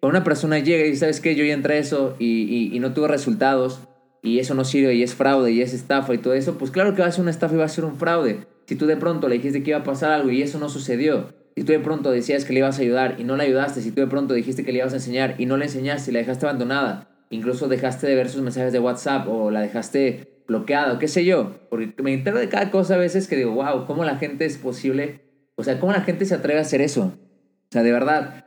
Cuando 0.00 0.18
una 0.18 0.24
persona 0.24 0.58
llega 0.58 0.84
y 0.84 0.90
dice, 0.90 1.00
¿sabes 1.00 1.20
qué? 1.20 1.34
Yo 1.34 1.44
ya 1.44 1.54
entré 1.54 1.78
eso 1.78 2.14
y, 2.18 2.70
y, 2.74 2.78
no 2.78 2.92
tuve 2.92 3.08
resultados 3.08 3.80
y 4.22 4.38
eso 4.38 4.54
no 4.54 4.64
sirve 4.64 4.94
y 4.94 5.02
es 5.02 5.14
fraude 5.14 5.50
y 5.50 5.60
es 5.60 5.74
estafa 5.74 6.14
y 6.14 6.18
todo 6.18 6.34
eso, 6.34 6.56
pues 6.56 6.70
claro 6.70 6.94
que 6.94 7.02
va 7.02 7.08
a 7.08 7.12
ser 7.12 7.22
una 7.22 7.30
estafa 7.30 7.54
y 7.54 7.58
va 7.58 7.64
a 7.64 7.68
ser 7.68 7.84
un 7.84 7.96
fraude. 7.96 8.46
Si 8.66 8.76
tú 8.76 8.86
de 8.86 8.96
pronto 8.96 9.28
le 9.28 9.36
dijiste 9.36 9.62
que 9.62 9.70
iba 9.70 9.78
a 9.78 9.84
pasar 9.84 10.12
algo 10.12 10.30
y 10.30 10.42
eso 10.42 10.58
no 10.58 10.68
sucedió, 10.68 11.32
si 11.56 11.64
tú 11.64 11.72
de 11.72 11.80
pronto 11.80 12.12
decías 12.12 12.44
que 12.44 12.52
le 12.52 12.60
ibas 12.60 12.78
a 12.78 12.82
ayudar 12.82 13.16
y 13.18 13.24
no 13.24 13.36
le 13.36 13.44
ayudaste, 13.44 13.80
si 13.80 13.90
tú 13.90 14.00
de 14.00 14.06
pronto 14.06 14.34
dijiste 14.34 14.64
que 14.64 14.70
le 14.70 14.78
ibas 14.78 14.92
a 14.92 14.96
enseñar 14.96 15.34
y 15.38 15.46
no 15.46 15.56
le 15.56 15.64
enseñaste 15.64 16.10
y 16.10 16.14
la 16.14 16.20
dejaste 16.20 16.46
abandonada, 16.46 17.08
incluso 17.30 17.66
dejaste 17.66 18.06
de 18.06 18.14
ver 18.14 18.28
sus 18.28 18.42
mensajes 18.42 18.72
de 18.72 18.78
WhatsApp 18.78 19.26
o 19.28 19.50
la 19.50 19.60
dejaste 19.60 20.42
bloqueado, 20.46 21.00
qué 21.00 21.08
sé 21.08 21.24
yo. 21.24 21.56
Porque 21.70 21.92
me 22.02 22.14
entero 22.14 22.38
de 22.38 22.48
cada 22.48 22.70
cosa 22.70 22.94
a 22.94 22.98
veces 22.98 23.26
que 23.26 23.36
digo, 23.36 23.52
wow, 23.52 23.86
¿cómo 23.86 24.04
la 24.04 24.16
gente 24.16 24.44
es 24.44 24.56
posible? 24.58 25.20
O 25.56 25.64
sea, 25.64 25.80
¿cómo 25.80 25.92
la 25.92 26.02
gente 26.02 26.24
se 26.24 26.34
atreve 26.34 26.60
a 26.60 26.62
hacer 26.62 26.80
eso? 26.80 27.12
O 27.12 27.72
sea, 27.72 27.82
de 27.82 27.90
verdad, 27.90 28.44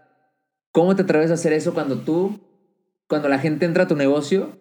¿cómo 0.72 0.96
te 0.96 1.04
atreves 1.04 1.32
a 1.32 1.36
hacer 1.36 1.54
eso 1.54 1.74
cuando 1.74 2.00
tú, 2.00 2.40
cuando 3.08 3.30
la 3.30 3.40
gente 3.40 3.66
entra 3.66 3.84
a 3.84 3.88
tu 3.88 3.96
negocio, 3.96 4.60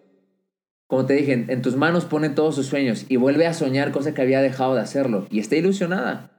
como 0.87 1.05
te 1.05 1.13
dije, 1.13 1.45
en, 1.47 1.61
tus 1.61 1.77
manos 1.77 2.05
pone 2.05 2.29
todos 2.29 2.55
sus 2.55 2.65
sueños 2.65 3.05
y 3.07 3.15
vuelve 3.15 3.47
a 3.47 3.53
soñar 3.53 3.91
cosa 3.91 4.13
que 4.13 4.21
había 4.21 4.41
dejado 4.41 4.75
de 4.75 4.81
hacerlo 4.81 5.25
y 5.29 5.39
está 5.39 5.55
ilusionada? 5.55 6.31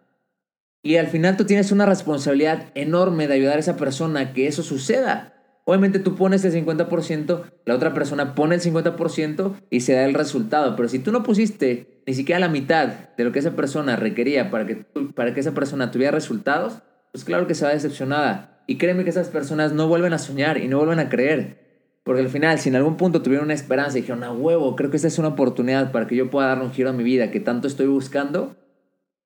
Y 0.82 0.96
al 0.96 1.06
final 1.06 1.36
tú 1.36 1.44
tienes 1.44 1.72
una 1.72 1.86
responsabilidad 1.86 2.70
enorme 2.74 3.28
de 3.28 3.34
ayudar 3.34 3.56
a 3.56 3.60
esa 3.60 3.76
persona 3.76 4.20
a 4.20 4.32
que 4.32 4.48
eso 4.48 4.62
suceda. 4.62 5.32
Obviamente 5.64 6.00
tú 6.00 6.16
pones 6.16 6.44
el 6.44 6.52
50%, 6.52 7.44
la 7.64 7.74
otra 7.74 7.94
persona 7.94 8.34
pone 8.34 8.56
el 8.56 8.60
50% 8.60 9.54
y 9.70 9.80
se 9.80 9.94
da 9.94 10.04
el 10.04 10.12
resultado. 10.12 10.74
Pero 10.74 10.88
si 10.88 10.98
tú 10.98 11.12
no 11.12 11.22
pusiste 11.22 12.02
ni 12.06 12.14
siquiera 12.14 12.40
la 12.40 12.48
mitad 12.48 12.88
de 13.16 13.24
lo 13.24 13.30
que 13.30 13.38
esa 13.38 13.52
persona 13.52 13.94
requería 13.96 14.50
para 14.50 14.66
que, 14.66 14.84
para 15.14 15.32
que 15.32 15.40
esa 15.40 15.52
persona 15.52 15.92
tuviera 15.92 16.10
resultados, 16.10 16.82
pues 17.12 17.24
claro 17.24 17.46
que 17.46 17.54
se 17.54 17.64
va 17.64 17.70
decepcionada. 17.70 18.51
Y 18.72 18.78
créeme 18.78 19.04
que 19.04 19.10
esas 19.10 19.28
personas 19.28 19.74
no 19.74 19.86
vuelven 19.86 20.14
a 20.14 20.18
soñar 20.18 20.56
y 20.56 20.66
no 20.66 20.78
vuelven 20.78 20.98
a 20.98 21.10
creer. 21.10 21.58
Porque 22.04 22.22
al 22.22 22.30
final, 22.30 22.58
si 22.58 22.70
en 22.70 22.76
algún 22.76 22.96
punto 22.96 23.20
tuvieron 23.20 23.44
una 23.44 23.52
esperanza 23.52 23.98
y 23.98 24.00
dijeron, 24.00 24.24
a 24.24 24.32
huevo, 24.32 24.76
creo 24.76 24.88
que 24.88 24.96
esta 24.96 25.08
es 25.08 25.18
una 25.18 25.28
oportunidad 25.28 25.92
para 25.92 26.06
que 26.06 26.16
yo 26.16 26.30
pueda 26.30 26.46
dar 26.46 26.62
un 26.62 26.72
giro 26.72 26.88
a 26.88 26.94
mi 26.94 27.04
vida 27.04 27.30
que 27.30 27.38
tanto 27.38 27.68
estoy 27.68 27.86
buscando, 27.86 28.56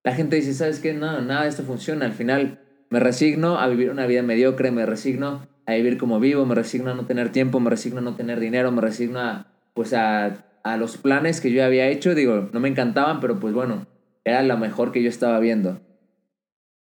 la 0.02 0.16
gente 0.16 0.34
dice, 0.34 0.52
¿sabes 0.52 0.80
qué? 0.80 0.94
No, 0.94 1.20
nada 1.20 1.44
de 1.44 1.50
esto 1.50 1.62
funciona. 1.62 2.06
Al 2.06 2.12
final 2.12 2.58
me 2.90 2.98
resigno 2.98 3.60
a 3.60 3.68
vivir 3.68 3.88
una 3.88 4.04
vida 4.08 4.24
mediocre, 4.24 4.72
me 4.72 4.84
resigno 4.84 5.46
a 5.64 5.74
vivir 5.74 5.96
como 5.96 6.18
vivo, 6.18 6.44
me 6.44 6.56
resigno 6.56 6.90
a 6.90 6.94
no 6.94 7.06
tener 7.06 7.30
tiempo, 7.30 7.60
me 7.60 7.70
resigno 7.70 8.00
a 8.00 8.02
no 8.02 8.16
tener 8.16 8.40
dinero, 8.40 8.72
me 8.72 8.80
resigno 8.80 9.20
a, 9.20 9.46
pues 9.74 9.94
a, 9.94 10.44
a 10.64 10.76
los 10.76 10.96
planes 10.96 11.40
que 11.40 11.52
yo 11.52 11.64
había 11.64 11.86
hecho. 11.86 12.16
Digo, 12.16 12.48
no 12.52 12.58
me 12.58 12.68
encantaban, 12.68 13.20
pero 13.20 13.38
pues 13.38 13.54
bueno, 13.54 13.86
era 14.24 14.42
lo 14.42 14.58
mejor 14.58 14.90
que 14.90 15.04
yo 15.04 15.08
estaba 15.08 15.38
viendo. 15.38 15.80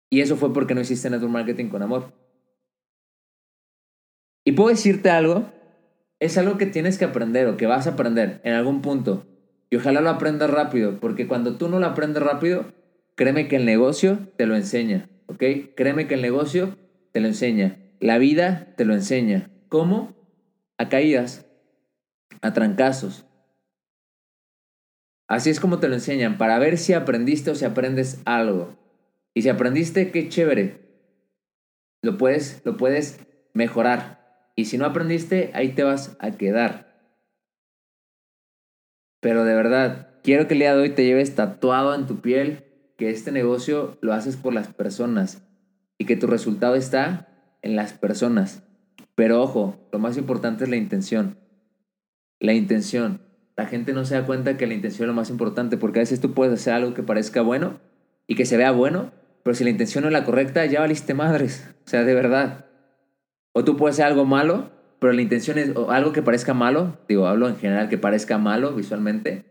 Y 0.08 0.22
eso 0.22 0.36
fue 0.36 0.54
porque 0.54 0.74
no 0.74 0.80
hiciste 0.80 1.10
network 1.10 1.30
marketing 1.30 1.68
con 1.68 1.82
amor. 1.82 2.27
Y 4.48 4.52
puedo 4.52 4.70
decirte 4.70 5.10
algo 5.10 5.44
es 6.20 6.38
algo 6.38 6.56
que 6.56 6.64
tienes 6.64 6.96
que 6.96 7.04
aprender 7.04 7.46
o 7.48 7.58
que 7.58 7.66
vas 7.66 7.86
a 7.86 7.90
aprender 7.90 8.40
en 8.44 8.54
algún 8.54 8.80
punto. 8.80 9.26
Y 9.68 9.76
ojalá 9.76 10.00
lo 10.00 10.08
aprendas 10.08 10.48
rápido, 10.48 11.00
porque 11.00 11.28
cuando 11.28 11.58
tú 11.58 11.68
no 11.68 11.78
lo 11.78 11.84
aprendes 11.84 12.22
rápido, 12.22 12.64
créeme 13.14 13.46
que 13.46 13.56
el 13.56 13.66
negocio 13.66 14.20
te 14.38 14.46
lo 14.46 14.56
enseña, 14.56 15.10
¿ok? 15.26 15.44
Créeme 15.76 16.06
que 16.06 16.14
el 16.14 16.22
negocio 16.22 16.78
te 17.12 17.20
lo 17.20 17.26
enseña. 17.26 17.76
La 18.00 18.16
vida 18.16 18.72
te 18.74 18.86
lo 18.86 18.94
enseña. 18.94 19.50
¿Cómo? 19.68 20.16
A 20.78 20.88
caídas, 20.88 21.44
a 22.40 22.54
trancazos. 22.54 23.26
Así 25.26 25.50
es 25.50 25.60
como 25.60 25.78
te 25.78 25.88
lo 25.88 25.94
enseñan, 25.94 26.38
para 26.38 26.58
ver 26.58 26.78
si 26.78 26.94
aprendiste 26.94 27.50
o 27.50 27.54
si 27.54 27.66
aprendes 27.66 28.22
algo. 28.24 28.78
Y 29.34 29.42
si 29.42 29.50
aprendiste, 29.50 30.10
qué 30.10 30.30
chévere. 30.30 30.88
Lo 32.00 32.16
puedes, 32.16 32.62
lo 32.64 32.78
puedes 32.78 33.20
mejorar. 33.52 34.17
Y 34.58 34.64
si 34.64 34.76
no 34.76 34.86
aprendiste, 34.86 35.52
ahí 35.54 35.68
te 35.68 35.84
vas 35.84 36.16
a 36.18 36.32
quedar. 36.32 36.92
Pero 39.20 39.44
de 39.44 39.54
verdad, 39.54 40.08
quiero 40.24 40.48
que 40.48 40.54
el 40.54 40.58
día 40.58 40.74
de 40.74 40.82
hoy 40.82 40.90
te 40.90 41.04
lleves 41.04 41.36
tatuado 41.36 41.94
en 41.94 42.08
tu 42.08 42.20
piel 42.20 42.64
que 42.96 43.08
este 43.10 43.30
negocio 43.30 43.98
lo 44.00 44.14
haces 44.14 44.36
por 44.36 44.52
las 44.52 44.66
personas 44.66 45.46
y 45.96 46.06
que 46.06 46.16
tu 46.16 46.26
resultado 46.26 46.74
está 46.74 47.28
en 47.62 47.76
las 47.76 47.92
personas. 47.92 48.64
Pero 49.14 49.40
ojo, 49.40 49.88
lo 49.92 50.00
más 50.00 50.16
importante 50.16 50.64
es 50.64 50.70
la 50.70 50.76
intención. 50.76 51.38
La 52.40 52.52
intención. 52.52 53.22
La 53.56 53.66
gente 53.66 53.92
no 53.92 54.04
se 54.04 54.16
da 54.16 54.26
cuenta 54.26 54.56
que 54.56 54.66
la 54.66 54.74
intención 54.74 55.04
es 55.04 55.14
lo 55.14 55.20
más 55.20 55.30
importante 55.30 55.76
porque 55.76 56.00
a 56.00 56.02
veces 56.02 56.20
tú 56.20 56.34
puedes 56.34 56.60
hacer 56.60 56.72
algo 56.72 56.94
que 56.94 57.04
parezca 57.04 57.42
bueno 57.42 57.78
y 58.26 58.34
que 58.34 58.44
se 58.44 58.56
vea 58.56 58.72
bueno, 58.72 59.12
pero 59.44 59.54
si 59.54 59.62
la 59.62 59.70
intención 59.70 60.02
no 60.02 60.08
es 60.08 60.12
la 60.12 60.24
correcta, 60.24 60.66
ya 60.66 60.80
valiste 60.80 61.14
madres. 61.14 61.72
O 61.86 61.88
sea, 61.88 62.02
de 62.02 62.14
verdad. 62.14 62.67
O 63.58 63.64
tú 63.64 63.76
puedes 63.76 63.96
hacer 63.96 64.06
algo 64.06 64.24
malo 64.24 64.70
pero 64.98 65.12
la 65.12 65.22
intención 65.22 65.58
es 65.58 65.70
algo 65.88 66.12
que 66.12 66.22
parezca 66.22 66.54
malo, 66.54 66.98
digo, 67.08 67.26
hablo 67.26 67.48
en 67.48 67.56
general 67.56 67.88
que 67.88 67.98
parezca 67.98 68.38
malo 68.38 68.74
visualmente. 68.74 69.44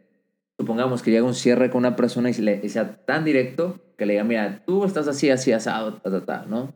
Supongamos 0.59 1.01
que 1.01 1.11
llega 1.11 1.25
un 1.25 1.35
cierre 1.35 1.69
con 1.69 1.79
una 1.79 1.95
persona 1.95 2.29
y, 2.29 2.33
sea 2.33 3.05
tan 3.05 3.23
directo 3.23 3.79
que 3.97 4.05
le 4.05 4.13
diga, 4.13 4.25
mira, 4.25 4.63
tú 4.65 4.83
estás 4.83 5.07
así, 5.07 5.29
así, 5.29 5.51
asado, 5.51 5.93
ta, 5.93 6.09
ta, 6.09 6.25
ta, 6.25 6.45
¿no? 6.47 6.73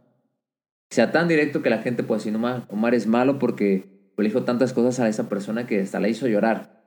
Sea 0.90 1.12
tan 1.12 1.28
directo 1.28 1.62
que 1.62 1.70
la 1.70 1.80
gente 1.80 2.04
puede 2.04 2.20
decir, 2.20 2.34
no, 2.34 2.66
Omar 2.70 2.96
es 2.96 3.08
malo 3.08 3.40
porque 3.40 3.86
le 4.18 4.24
dijo 4.24 4.44
tantas 4.44 4.72
cosas 4.74 5.00
a 5.00 5.10
esa 5.10 5.30
persona 5.30 5.66
que 5.66 5.82
hasta 5.82 6.00
la 6.00 6.10
hizo 6.10 6.28
llorar. 6.28 6.84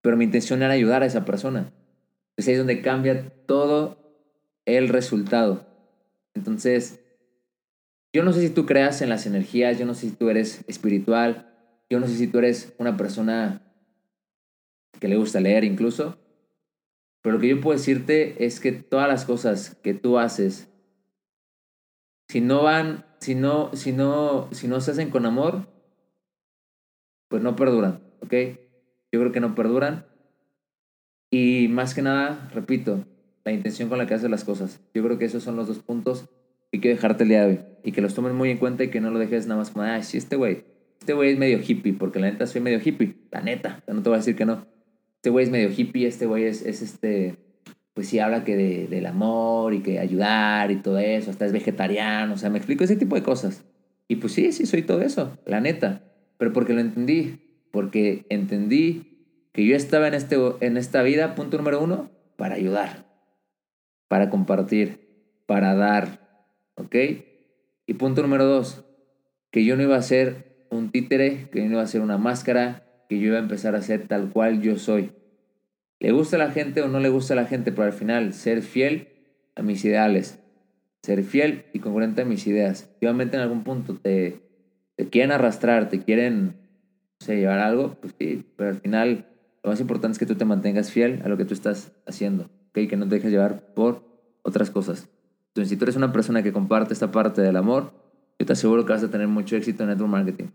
Pero 0.00 0.16
mi 0.16 0.24
intención 0.24 0.62
era 0.62 0.72
ayudar 0.72 1.02
a 1.02 1.06
esa 1.06 1.24
persona. 1.24 1.72
Es 2.36 2.46
ahí 2.46 2.54
donde 2.54 2.82
cambia 2.82 3.30
todo 3.46 3.98
el 4.64 4.88
resultado. 4.88 5.66
Entonces, 6.34 7.00
yo 8.12 8.24
no 8.24 8.32
sé 8.32 8.40
si 8.40 8.50
tú 8.50 8.66
creas 8.66 9.02
en 9.02 9.08
las 9.08 9.26
energías, 9.26 9.78
yo 9.78 9.86
no 9.86 9.94
sé 9.94 10.08
si 10.08 10.16
tú 10.16 10.30
eres 10.30 10.64
espiritual, 10.66 11.54
yo 11.90 12.00
no 12.00 12.06
sé 12.06 12.16
si 12.16 12.26
tú 12.26 12.38
eres 12.38 12.74
una 12.78 12.96
persona 12.96 13.62
que 14.98 15.08
le 15.08 15.16
gusta 15.16 15.40
leer 15.40 15.64
incluso, 15.64 16.18
pero 17.22 17.34
lo 17.34 17.40
que 17.40 17.48
yo 17.48 17.60
puedo 17.60 17.76
decirte 17.76 18.44
es 18.44 18.60
que 18.60 18.72
todas 18.72 19.08
las 19.08 19.24
cosas 19.24 19.76
que 19.82 19.94
tú 19.94 20.18
haces, 20.18 20.68
si 22.28 22.40
no 22.40 22.62
van, 22.62 23.06
si 23.20 23.34
no, 23.34 23.74
si 23.74 23.92
no, 23.92 24.48
si 24.52 24.68
no 24.68 24.80
se 24.80 24.92
hacen 24.92 25.10
con 25.10 25.26
amor, 25.26 25.66
pues 27.28 27.42
no 27.42 27.56
perduran, 27.56 28.02
¿ok? 28.20 28.32
Yo 29.12 29.20
creo 29.20 29.32
que 29.32 29.40
no 29.40 29.54
perduran. 29.54 30.06
Y 31.30 31.68
más 31.68 31.94
que 31.94 32.02
nada, 32.02 32.50
repito, 32.54 33.04
la 33.44 33.52
intención 33.52 33.88
con 33.88 33.98
la 33.98 34.06
que 34.06 34.14
haces 34.14 34.30
las 34.30 34.44
cosas. 34.44 34.80
Yo 34.94 35.02
creo 35.02 35.18
que 35.18 35.26
esos 35.26 35.42
son 35.42 35.56
los 35.56 35.68
dos 35.68 35.78
puntos 35.78 36.28
y 36.70 36.80
quiero 36.80 36.96
dejarte 36.96 37.24
el 37.24 37.28
día 37.28 37.44
de 37.44 37.46
hoy. 37.46 37.60
Y 37.84 37.92
que 37.92 38.00
los 38.00 38.14
tomen 38.14 38.34
muy 38.34 38.50
en 38.50 38.58
cuenta 38.58 38.84
y 38.84 38.88
que 38.88 39.00
no 39.00 39.10
lo 39.10 39.18
dejes 39.18 39.46
nada 39.46 39.60
más 39.60 39.70
como, 39.70 39.84
ay, 39.84 40.02
sí, 40.02 40.18
este 40.18 40.36
güey, 40.36 40.64
este 41.00 41.12
güey 41.12 41.30
es 41.30 41.38
medio 41.38 41.58
hippie, 41.66 41.92
porque 41.92 42.18
la 42.18 42.30
neta 42.30 42.46
soy 42.46 42.60
medio 42.60 42.80
hippie, 42.84 43.14
la 43.30 43.40
neta, 43.40 43.82
no 43.86 44.02
te 44.02 44.08
voy 44.08 44.16
a 44.16 44.18
decir 44.18 44.36
que 44.36 44.44
no. 44.44 44.66
Este 45.16 45.30
güey 45.30 45.44
es 45.44 45.50
medio 45.50 45.70
hippie, 45.70 46.06
este 46.06 46.26
güey 46.26 46.44
es, 46.44 46.62
es 46.64 46.82
este, 46.82 47.36
pues 47.94 48.08
sí 48.08 48.18
habla 48.18 48.44
que 48.44 48.56
de, 48.56 48.86
del 48.88 49.06
amor 49.06 49.74
y 49.74 49.80
que 49.80 49.98
ayudar 49.98 50.70
y 50.70 50.76
todo 50.76 50.98
eso, 50.98 51.30
hasta 51.30 51.46
es 51.46 51.52
vegetariano, 51.52 52.34
o 52.34 52.36
sea, 52.36 52.50
me 52.50 52.58
explico 52.58 52.84
ese 52.84 52.96
tipo 52.96 53.16
de 53.16 53.22
cosas. 53.22 53.64
Y 54.06 54.16
pues 54.16 54.32
sí, 54.32 54.52
sí, 54.52 54.66
soy 54.66 54.82
todo 54.82 55.02
eso, 55.02 55.36
la 55.44 55.60
neta. 55.60 56.02
Pero 56.38 56.52
porque 56.52 56.72
lo 56.72 56.80
entendí, 56.80 57.40
porque 57.70 58.24
entendí 58.30 59.18
que 59.52 59.66
yo 59.66 59.76
estaba 59.76 60.08
en, 60.08 60.14
este, 60.14 60.36
en 60.60 60.76
esta 60.76 61.02
vida, 61.02 61.34
punto 61.34 61.56
número 61.56 61.82
uno, 61.82 62.10
para 62.36 62.54
ayudar, 62.54 63.06
para 64.06 64.30
compartir, 64.30 65.08
para 65.46 65.74
dar, 65.74 66.27
¿Ok? 66.78 66.94
Y 67.86 67.94
punto 67.94 68.22
número 68.22 68.44
dos, 68.44 68.84
que 69.50 69.64
yo 69.64 69.76
no 69.76 69.82
iba 69.82 69.96
a 69.96 70.02
ser 70.02 70.66
un 70.70 70.90
títere, 70.90 71.48
que 71.50 71.58
yo 71.58 71.64
no 71.66 71.72
iba 71.72 71.82
a 71.82 71.86
ser 71.86 72.02
una 72.02 72.18
máscara, 72.18 73.04
que 73.08 73.18
yo 73.18 73.28
iba 73.28 73.36
a 73.36 73.42
empezar 73.42 73.74
a 73.74 73.82
ser 73.82 74.06
tal 74.06 74.30
cual 74.30 74.62
yo 74.62 74.78
soy. 74.78 75.10
Le 75.98 76.12
gusta 76.12 76.36
a 76.36 76.38
la 76.38 76.50
gente 76.50 76.82
o 76.82 76.88
no 76.88 77.00
le 77.00 77.08
gusta 77.08 77.34
a 77.34 77.36
la 77.36 77.46
gente, 77.46 77.72
pero 77.72 77.84
al 77.84 77.92
final 77.92 78.32
ser 78.32 78.62
fiel 78.62 79.08
a 79.56 79.62
mis 79.62 79.84
ideales, 79.84 80.38
ser 81.02 81.24
fiel 81.24 81.64
y 81.72 81.80
congruente 81.80 82.22
a 82.22 82.24
mis 82.24 82.46
ideas. 82.46 82.88
Obviamente 82.98 83.36
en 83.36 83.42
algún 83.42 83.64
punto 83.64 83.94
te, 83.94 84.40
te 84.94 85.08
quieren 85.08 85.32
arrastrar, 85.32 85.88
te 85.88 86.04
quieren, 86.04 86.54
sé, 87.18 87.36
llevar 87.36 87.58
algo, 87.58 87.96
pues 88.00 88.14
sí, 88.18 88.44
pero 88.56 88.70
al 88.70 88.76
final 88.76 89.26
lo 89.64 89.70
más 89.70 89.80
importante 89.80 90.12
es 90.12 90.18
que 90.18 90.26
tú 90.26 90.36
te 90.36 90.44
mantengas 90.44 90.92
fiel 90.92 91.22
a 91.24 91.28
lo 91.28 91.36
que 91.36 91.44
tú 91.44 91.54
estás 91.54 91.90
haciendo, 92.06 92.44
¿ok? 92.68 92.88
Que 92.88 92.96
no 92.96 93.08
te 93.08 93.16
dejes 93.16 93.32
llevar 93.32 93.74
por 93.74 94.04
otras 94.42 94.70
cosas. 94.70 95.08
Si 95.64 95.76
tú 95.76 95.84
eres 95.84 95.96
una 95.96 96.12
persona 96.12 96.42
que 96.42 96.52
comparte 96.52 96.92
esta 96.92 97.10
parte 97.10 97.42
del 97.42 97.56
amor, 97.56 97.92
yo 98.38 98.46
te 98.46 98.52
aseguro 98.52 98.84
que 98.84 98.92
vas 98.92 99.02
a 99.02 99.10
tener 99.10 99.28
mucho 99.28 99.56
éxito 99.56 99.82
en 99.82 99.90
network 99.90 100.10
marketing. 100.10 100.46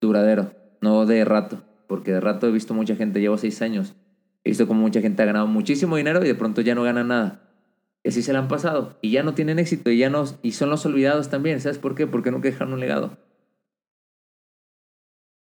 Duradero, 0.00 0.52
no 0.80 1.06
de 1.06 1.24
rato. 1.24 1.62
Porque 1.86 2.12
de 2.12 2.20
rato 2.20 2.46
he 2.46 2.50
visto 2.50 2.74
mucha 2.74 2.96
gente, 2.96 3.20
llevo 3.20 3.38
seis 3.38 3.62
años, 3.62 3.94
he 4.42 4.50
visto 4.50 4.66
como 4.66 4.80
mucha 4.80 5.00
gente 5.00 5.22
ha 5.22 5.26
ganado 5.26 5.46
muchísimo 5.46 5.96
dinero 5.96 6.24
y 6.24 6.26
de 6.26 6.34
pronto 6.34 6.60
ya 6.60 6.74
no 6.74 6.82
gana 6.82 7.04
nada. 7.04 7.42
Y 8.02 8.08
así 8.08 8.22
se 8.22 8.32
le 8.32 8.38
han 8.38 8.48
pasado. 8.48 8.98
Y 9.02 9.10
ya 9.10 9.22
no 9.22 9.34
tienen 9.34 9.58
éxito 9.58 9.90
y 9.90 9.98
ya 9.98 10.10
no, 10.10 10.24
y 10.42 10.52
son 10.52 10.70
los 10.70 10.84
olvidados 10.86 11.28
también. 11.28 11.60
¿Sabes 11.60 11.78
por 11.78 11.94
qué? 11.94 12.06
Porque 12.06 12.30
nunca 12.30 12.48
dejaron 12.48 12.74
un 12.74 12.80
legado. 12.80 13.18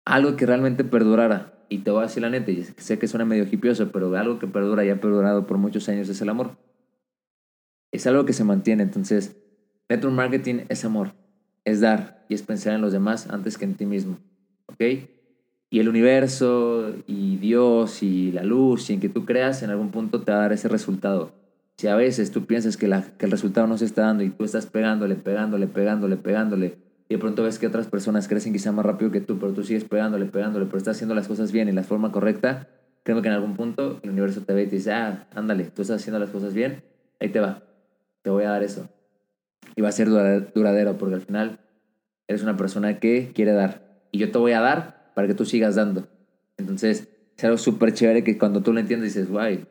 Algo 0.06 0.36
que 0.36 0.46
realmente 0.46 0.84
perdurara. 0.84 1.54
Y 1.70 1.80
te 1.80 1.92
voy 1.92 2.02
a 2.02 2.04
decir 2.04 2.22
la 2.22 2.30
neta, 2.30 2.52
y 2.52 2.64
sé 2.64 3.00
que 3.00 3.08
suena 3.08 3.26
medio 3.26 3.46
hipioso, 3.50 3.92
pero 3.92 4.16
algo 4.16 4.38
que 4.38 4.48
perdura 4.48 4.86
y 4.86 4.90
ha 4.90 5.02
perdurado 5.02 5.48
por 5.48 5.58
muchos 5.58 5.90
años 5.90 6.08
es 6.10 6.22
el 6.22 6.30
amor 6.30 6.56
es 7.94 8.08
algo 8.08 8.26
que 8.26 8.34
se 8.34 8.44
mantiene. 8.44 8.84
Entonces, 8.84 9.38
network 9.88 10.16
marketing 10.16 10.66
es 10.68 10.84
amor, 10.84 11.14
es 11.64 11.80
dar 11.80 12.26
y 12.28 12.34
es 12.34 12.42
pensar 12.42 12.74
en 12.74 12.82
los 12.82 12.92
demás 12.92 13.30
antes 13.30 13.58
que 13.58 13.66
en 13.66 13.76
ti 13.76 13.86
mismo. 13.86 14.18
¿Ok? 14.66 14.82
Y 15.70 15.80
el 15.80 15.88
universo 15.88 16.94
y 17.08 17.38
Dios 17.38 18.04
y 18.04 18.32
la 18.32 18.44
luz 18.44 18.90
y 18.90 18.94
en 18.94 19.00
que 19.00 19.10
tú 19.10 19.26
creas 19.26 19.64
en 19.64 19.70
algún 19.70 19.92
punto 19.92 20.22
te 20.22 20.32
va 20.32 20.40
a 20.40 20.42
dar 20.42 20.54
ese 20.54 20.68
resultado. 20.68 21.32
Si 21.78 21.88
a 21.88 21.96
veces 21.96 22.32
tú 22.32 22.46
piensas 22.46 22.78
que, 22.78 22.86
el 22.86 23.32
resultado 23.32 23.68
no 23.68 23.78
se 23.78 23.86
está 23.86 24.04
dando 24.04 24.24
y 24.24 24.30
tú 24.30 24.44
estás 24.44 24.66
pegándole, 24.66 25.16
pegándole, 25.16 25.68
pegándole, 25.68 26.18
pegándole, 26.18 26.78
y 27.10 27.16
de 27.16 27.20
pronto 27.20 27.44
ves 27.44 27.58
que 27.58 27.68
otras 27.68 27.88
personas 27.88 28.28
crecen 28.28 28.54
quizá 28.54 28.72
más 28.72 28.86
rápido 28.86 29.12
que 29.12 29.22
tú, 29.22 29.40
pero 29.40 29.54
tú 29.54 29.64
sigues 29.64 29.84
pegándole, 29.84 30.26
pegándole, 30.26 30.66
pero 30.66 30.78
estás 30.78 30.98
haciendo 30.98 31.16
las 31.16 31.28
cosas 31.28 31.52
bien 31.52 31.68
y 31.68 31.72
la 31.72 31.84
forma 31.84 32.12
correcta, 32.12 32.68
creo 33.02 33.22
que 33.22 33.28
en 33.28 33.34
algún 33.34 33.56
punto 33.56 34.00
el 34.04 34.12
universo 34.12 34.42
te 34.42 34.54
ve 34.54 34.64
y 34.64 34.68
te 34.68 34.76
dice, 34.76 34.94
ah, 34.94 35.28
ándale, 35.34 35.66
tú 35.66 35.82
estás 35.82 36.02
haciendo 36.02 36.20
las 36.20 36.30
cosas 36.30 36.54
bien, 36.54 36.84
ahí 37.20 37.30
te 37.30 37.40
va 37.40 37.64
te 38.24 38.32
voy 38.32 38.46
a 38.46 38.50
dar 38.50 38.64
eso. 38.64 38.90
Y 39.76 39.82
va 39.82 39.90
a 39.90 39.92
ser 39.92 40.10
duradero 40.10 40.98
porque 40.98 41.16
al 41.16 41.22
final 41.22 41.60
eres 42.28 42.42
una 42.42 42.58
persona 42.58 43.00
que 43.00 43.32
quiere 43.34 43.52
dar. 43.52 44.08
Y 44.12 44.18
yo 44.18 44.32
te 44.32 44.38
voy 44.40 44.54
a 44.54 44.62
dar 44.62 45.12
para 45.14 45.28
que 45.28 45.34
tú 45.36 45.46
sigas 45.46 45.76
dando. 45.76 46.08
Entonces, 46.58 47.10
es 47.38 47.44
algo 47.44 47.58
súper 47.58 47.94
chévere 47.94 48.24
que 48.24 48.38
cuando 48.38 48.62
tú 48.62 48.74
lo 48.74 48.80
entiendes 48.80 49.14
dices, 49.14 49.30
guay, 49.30 49.66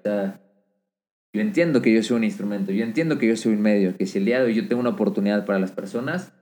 yo 1.32 1.40
entiendo 1.40 1.80
que 1.80 1.92
yo 1.94 2.02
soy 2.02 2.18
un 2.18 2.24
instrumento, 2.24 2.72
yo 2.72 2.84
entiendo 2.84 3.18
que 3.18 3.26
yo 3.26 3.36
soy 3.36 3.54
un 3.54 3.62
medio, 3.62 3.96
que 3.96 4.06
si 4.06 4.18
el 4.18 4.26
día 4.26 4.40
de 4.40 4.46
hoy 4.46 4.54
yo 4.54 4.68
tengo 4.68 4.80
una 4.80 4.90
oportunidad 4.90 5.46
para 5.46 5.58
las 5.58 5.72
personas, 5.72 6.32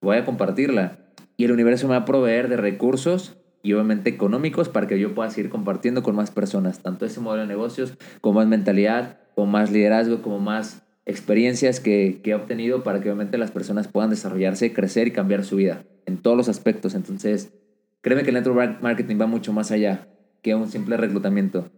voy 0.00 0.16
a 0.16 0.24
compartirla. 0.24 0.98
Y 1.36 1.44
el 1.44 1.52
universo 1.52 1.86
me 1.86 1.94
va 1.94 2.00
a 2.00 2.04
proveer 2.04 2.48
de 2.48 2.56
recursos 2.56 3.36
y 3.62 3.72
obviamente 3.74 4.10
económicos 4.10 4.68
para 4.68 4.86
que 4.86 4.98
yo 4.98 5.14
pueda 5.14 5.30
seguir 5.30 5.50
compartiendo 5.50 6.02
con 6.02 6.16
más 6.16 6.30
personas, 6.30 6.80
tanto 6.80 7.06
ese 7.06 7.20
modelo 7.20 7.42
de 7.42 7.48
negocios 7.48 7.94
como 8.20 8.40
más 8.40 8.48
mentalidad, 8.48 9.20
como 9.34 9.46
más 9.46 9.70
liderazgo, 9.70 10.22
como 10.22 10.40
más 10.40 10.81
experiencias 11.06 11.80
que, 11.80 12.20
que, 12.22 12.30
he 12.30 12.34
obtenido 12.34 12.82
para 12.82 13.00
que 13.00 13.08
obviamente 13.08 13.38
las 13.38 13.50
personas 13.50 13.88
puedan 13.88 14.10
desarrollarse, 14.10 14.72
crecer 14.72 15.08
y 15.08 15.12
cambiar 15.12 15.44
su 15.44 15.56
vida 15.56 15.84
en 16.06 16.18
todos 16.18 16.36
los 16.36 16.48
aspectos. 16.48 16.94
Entonces, 16.94 17.52
créeme 18.00 18.22
que 18.22 18.30
el 18.30 18.34
network 18.34 18.80
marketing 18.82 19.20
va 19.20 19.26
mucho 19.26 19.52
más 19.52 19.70
allá 19.70 20.08
que 20.42 20.54
un 20.54 20.68
simple 20.68 20.96
reclutamiento. 20.96 21.70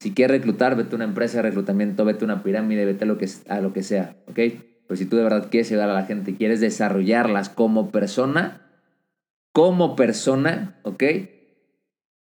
Si 0.00 0.12
quieres 0.12 0.38
reclutar, 0.38 0.76
vete 0.76 0.94
a 0.94 0.96
una 0.96 1.04
empresa 1.04 1.38
de 1.38 1.42
reclutamiento, 1.42 2.04
vete 2.04 2.24
a 2.24 2.26
una 2.26 2.42
pirámide, 2.42 2.84
vete 2.84 3.04
a 3.04 3.06
lo 3.06 3.18
que, 3.18 3.28
a 3.48 3.60
lo 3.60 3.72
que 3.72 3.82
sea, 3.82 4.16
¿ok? 4.26 4.38
Pero 4.88 4.96
si 4.96 5.06
tú 5.06 5.16
de 5.16 5.22
verdad 5.22 5.48
quieres 5.50 5.70
ayudar 5.70 5.90
a 5.90 5.94
la 5.94 6.06
gente 6.06 6.34
quieres 6.34 6.60
desarrollarlas 6.60 7.48
como 7.48 7.90
persona, 7.90 8.62
como 9.52 9.94
persona, 9.94 10.80
¿ok? 10.82 11.04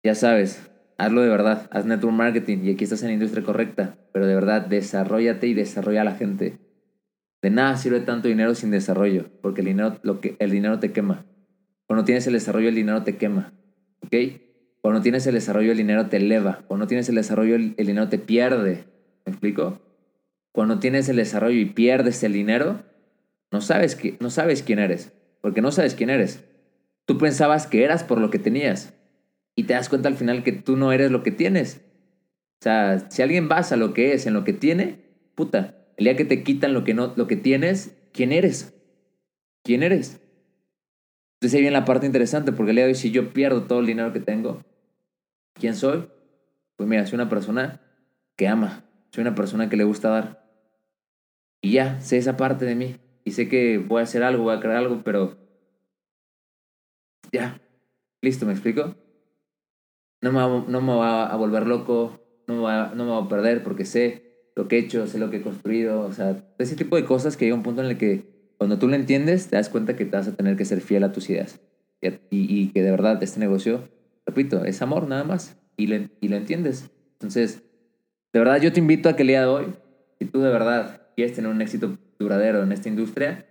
Ya 0.03 0.15
sabes, 0.15 0.69
hazlo 0.97 1.21
de 1.21 1.29
verdad, 1.29 1.67
haz 1.71 1.85
network 1.85 2.15
marketing 2.15 2.59
y 2.63 2.71
aquí 2.71 2.83
estás 2.83 3.01
en 3.01 3.09
la 3.09 3.13
industria 3.13 3.43
correcta, 3.43 3.97
pero 4.13 4.27
de 4.27 4.35
verdad, 4.35 4.65
desarrollate 4.65 5.47
y 5.47 5.53
desarrolla 5.53 6.01
a 6.01 6.05
la 6.05 6.15
gente. 6.15 6.57
De 7.41 7.49
nada 7.49 7.77
sirve 7.77 7.99
tanto 7.99 8.27
dinero 8.27 8.55
sin 8.55 8.71
desarrollo, 8.71 9.29
porque 9.41 9.61
el 9.61 9.67
dinero, 9.67 9.99
lo 10.01 10.19
que, 10.19 10.35
el 10.39 10.51
dinero 10.51 10.79
te 10.79 10.91
quema. 10.91 11.25
Cuando 11.87 12.03
tienes 12.03 12.25
el 12.27 12.33
desarrollo, 12.33 12.69
el 12.69 12.75
dinero 12.75 13.03
te 13.03 13.17
quema. 13.17 13.53
¿Ok? 14.01 14.15
Cuando 14.81 15.01
tienes 15.01 15.25
el 15.27 15.33
desarrollo, 15.33 15.71
el 15.71 15.77
dinero 15.77 16.07
te 16.07 16.17
eleva. 16.17 16.63
Cuando 16.67 16.87
tienes 16.87 17.09
el 17.09 17.15
desarrollo, 17.15 17.55
el, 17.55 17.75
dinero 17.75 18.07
te 18.07 18.19
pierde. 18.19 18.85
¿Me 19.25 19.31
explico? 19.31 19.79
Cuando 20.51 20.79
tienes 20.79 21.09
el 21.09 21.15
desarrollo 21.17 21.59
y 21.59 21.65
pierdes 21.65 22.23
el 22.23 22.33
dinero, 22.33 22.83
no 23.51 23.61
sabes, 23.61 23.97
no 24.19 24.29
sabes 24.29 24.63
quién 24.63 24.79
eres. 24.79 25.13
Porque 25.41 25.61
no 25.61 25.71
sabes 25.71 25.95
quién 25.95 26.09
eres. 26.09 26.43
Tú 27.05 27.17
pensabas 27.17 27.67
que 27.67 27.83
eras 27.83 28.03
por 28.03 28.19
lo 28.19 28.29
que 28.29 28.39
tenías. 28.39 28.93
Y 29.55 29.63
te 29.63 29.73
das 29.73 29.89
cuenta 29.89 30.09
al 30.09 30.15
final 30.15 30.43
que 30.43 30.51
tú 30.51 30.75
no 30.75 30.91
eres 30.91 31.11
lo 31.11 31.23
que 31.23 31.31
tienes. 31.31 31.81
O 32.59 32.63
sea, 32.63 33.09
si 33.09 33.21
alguien 33.21 33.47
basa 33.47 33.77
lo 33.77 33.93
que 33.93 34.13
es 34.13 34.25
en 34.25 34.33
lo 34.33 34.43
que 34.43 34.53
tiene, 34.53 34.99
puta, 35.35 35.75
el 35.97 36.05
día 36.05 36.15
que 36.15 36.25
te 36.25 36.43
quitan 36.43 36.73
lo 36.73 36.83
que, 36.83 36.93
no, 36.93 37.13
lo 37.15 37.27
que 37.27 37.35
tienes, 37.35 37.95
¿quién 38.11 38.31
eres? 38.31 38.73
¿Quién 39.63 39.83
eres? 39.83 40.21
Entonces 41.35 41.55
ahí 41.55 41.61
viene 41.61 41.77
la 41.77 41.85
parte 41.85 42.05
interesante, 42.05 42.51
porque 42.51 42.71
el 42.71 42.77
día 42.77 42.85
de 42.85 42.91
hoy 42.91 42.95
si 42.95 43.11
yo 43.11 43.33
pierdo 43.33 43.63
todo 43.63 43.79
el 43.79 43.85
dinero 43.85 44.13
que 44.13 44.19
tengo, 44.19 44.63
¿quién 45.53 45.75
soy? 45.75 46.07
Pues 46.75 46.89
mira, 46.89 47.05
soy 47.05 47.15
una 47.15 47.29
persona 47.29 47.81
que 48.35 48.47
ama, 48.47 48.83
soy 49.11 49.21
una 49.21 49.35
persona 49.35 49.69
que 49.69 49.77
le 49.77 49.83
gusta 49.83 50.09
dar. 50.09 50.45
Y 51.61 51.73
ya, 51.73 51.99
sé 52.01 52.17
esa 52.17 52.37
parte 52.37 52.65
de 52.65 52.75
mí. 52.75 52.97
Y 53.23 53.31
sé 53.31 53.47
que 53.47 53.79
voy 53.79 54.01
a 54.01 54.03
hacer 54.03 54.23
algo, 54.23 54.43
voy 54.43 54.55
a 54.55 54.59
crear 54.59 54.77
algo, 54.77 55.01
pero 55.03 55.37
ya, 57.31 57.59
listo, 58.21 58.45
¿me 58.45 58.51
explico? 58.51 58.95
No 60.31 60.81
me, 60.81 60.95
va, 60.95 61.27
a 61.27 61.35
volver 61.35 61.67
loco, 61.67 62.19
no 62.47 62.55
me, 62.55 62.61
va, 62.61 62.93
no 62.95 63.05
me 63.05 63.11
va 63.11 63.19
a 63.19 63.29
perder 63.29 63.63
porque 63.63 63.85
sé 63.85 64.49
lo 64.55 64.67
que 64.67 64.77
he 64.77 64.79
hecho, 64.79 65.05
sé 65.07 65.19
lo 65.19 65.29
que 65.29 65.37
he 65.37 65.41
construido, 65.41 66.01
o 66.01 66.13
sea, 66.13 66.43
ese 66.57 66.75
tipo 66.75 66.95
de 66.95 67.05
cosas 67.05 67.37
que 67.37 67.45
llega 67.45 67.55
un 67.55 67.63
punto 67.63 67.81
en 67.81 67.87
el 67.87 67.97
que 67.97 68.35
cuando 68.57 68.79
tú 68.79 68.87
lo 68.87 68.95
entiendes, 68.95 69.47
te 69.47 69.57
das 69.57 69.69
cuenta 69.69 69.95
que 69.95 70.05
te 70.05 70.15
vas 70.15 70.27
a 70.27 70.35
tener 70.35 70.55
que 70.55 70.65
ser 70.65 70.81
fiel 70.81 71.03
a 71.03 71.11
tus 71.11 71.29
ideas. 71.29 71.59
Y, 72.01 72.11
y 72.29 72.67
que 72.71 72.83
de 72.83 72.91
verdad 72.91 73.21
este 73.21 73.39
negocio, 73.39 73.89
repito, 74.25 74.63
es 74.65 74.81
amor 74.81 75.07
nada 75.07 75.23
más. 75.23 75.57
Y 75.77 75.87
lo, 75.87 76.07
y 76.21 76.27
lo 76.29 76.37
entiendes. 76.37 76.89
Entonces, 77.13 77.63
de 78.31 78.39
verdad 78.39 78.61
yo 78.61 78.71
te 78.71 78.79
invito 78.79 79.09
a 79.09 79.15
que 79.15 79.23
el 79.23 79.29
día 79.29 79.41
de 79.41 79.47
hoy, 79.47 79.65
si 80.19 80.25
tú 80.25 80.41
de 80.41 80.51
verdad 80.51 81.01
quieres 81.15 81.35
tener 81.35 81.51
un 81.51 81.61
éxito 81.61 81.97
duradero 82.19 82.63
en 82.63 82.71
esta 82.71 82.89
industria, 82.89 83.45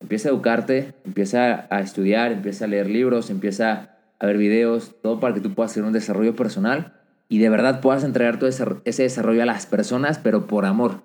empieza 0.00 0.28
a 0.28 0.32
educarte, 0.32 0.94
empieza 1.04 1.66
a 1.70 1.80
estudiar, 1.80 2.32
empieza 2.32 2.64
a 2.64 2.68
leer 2.68 2.88
libros, 2.88 3.30
empieza 3.30 3.97
a 4.18 4.26
ver 4.26 4.36
videos, 4.36 4.96
todo 5.02 5.20
para 5.20 5.34
que 5.34 5.40
tú 5.40 5.54
puedas 5.54 5.72
hacer 5.72 5.84
un 5.84 5.92
desarrollo 5.92 6.34
personal 6.34 6.98
y 7.28 7.38
de 7.38 7.50
verdad 7.50 7.80
puedas 7.80 8.04
entregar 8.04 8.38
todo 8.38 8.48
ese 8.48 9.02
desarrollo 9.02 9.42
a 9.42 9.46
las 9.46 9.66
personas, 9.66 10.18
pero 10.18 10.46
por 10.46 10.64
amor. 10.64 11.02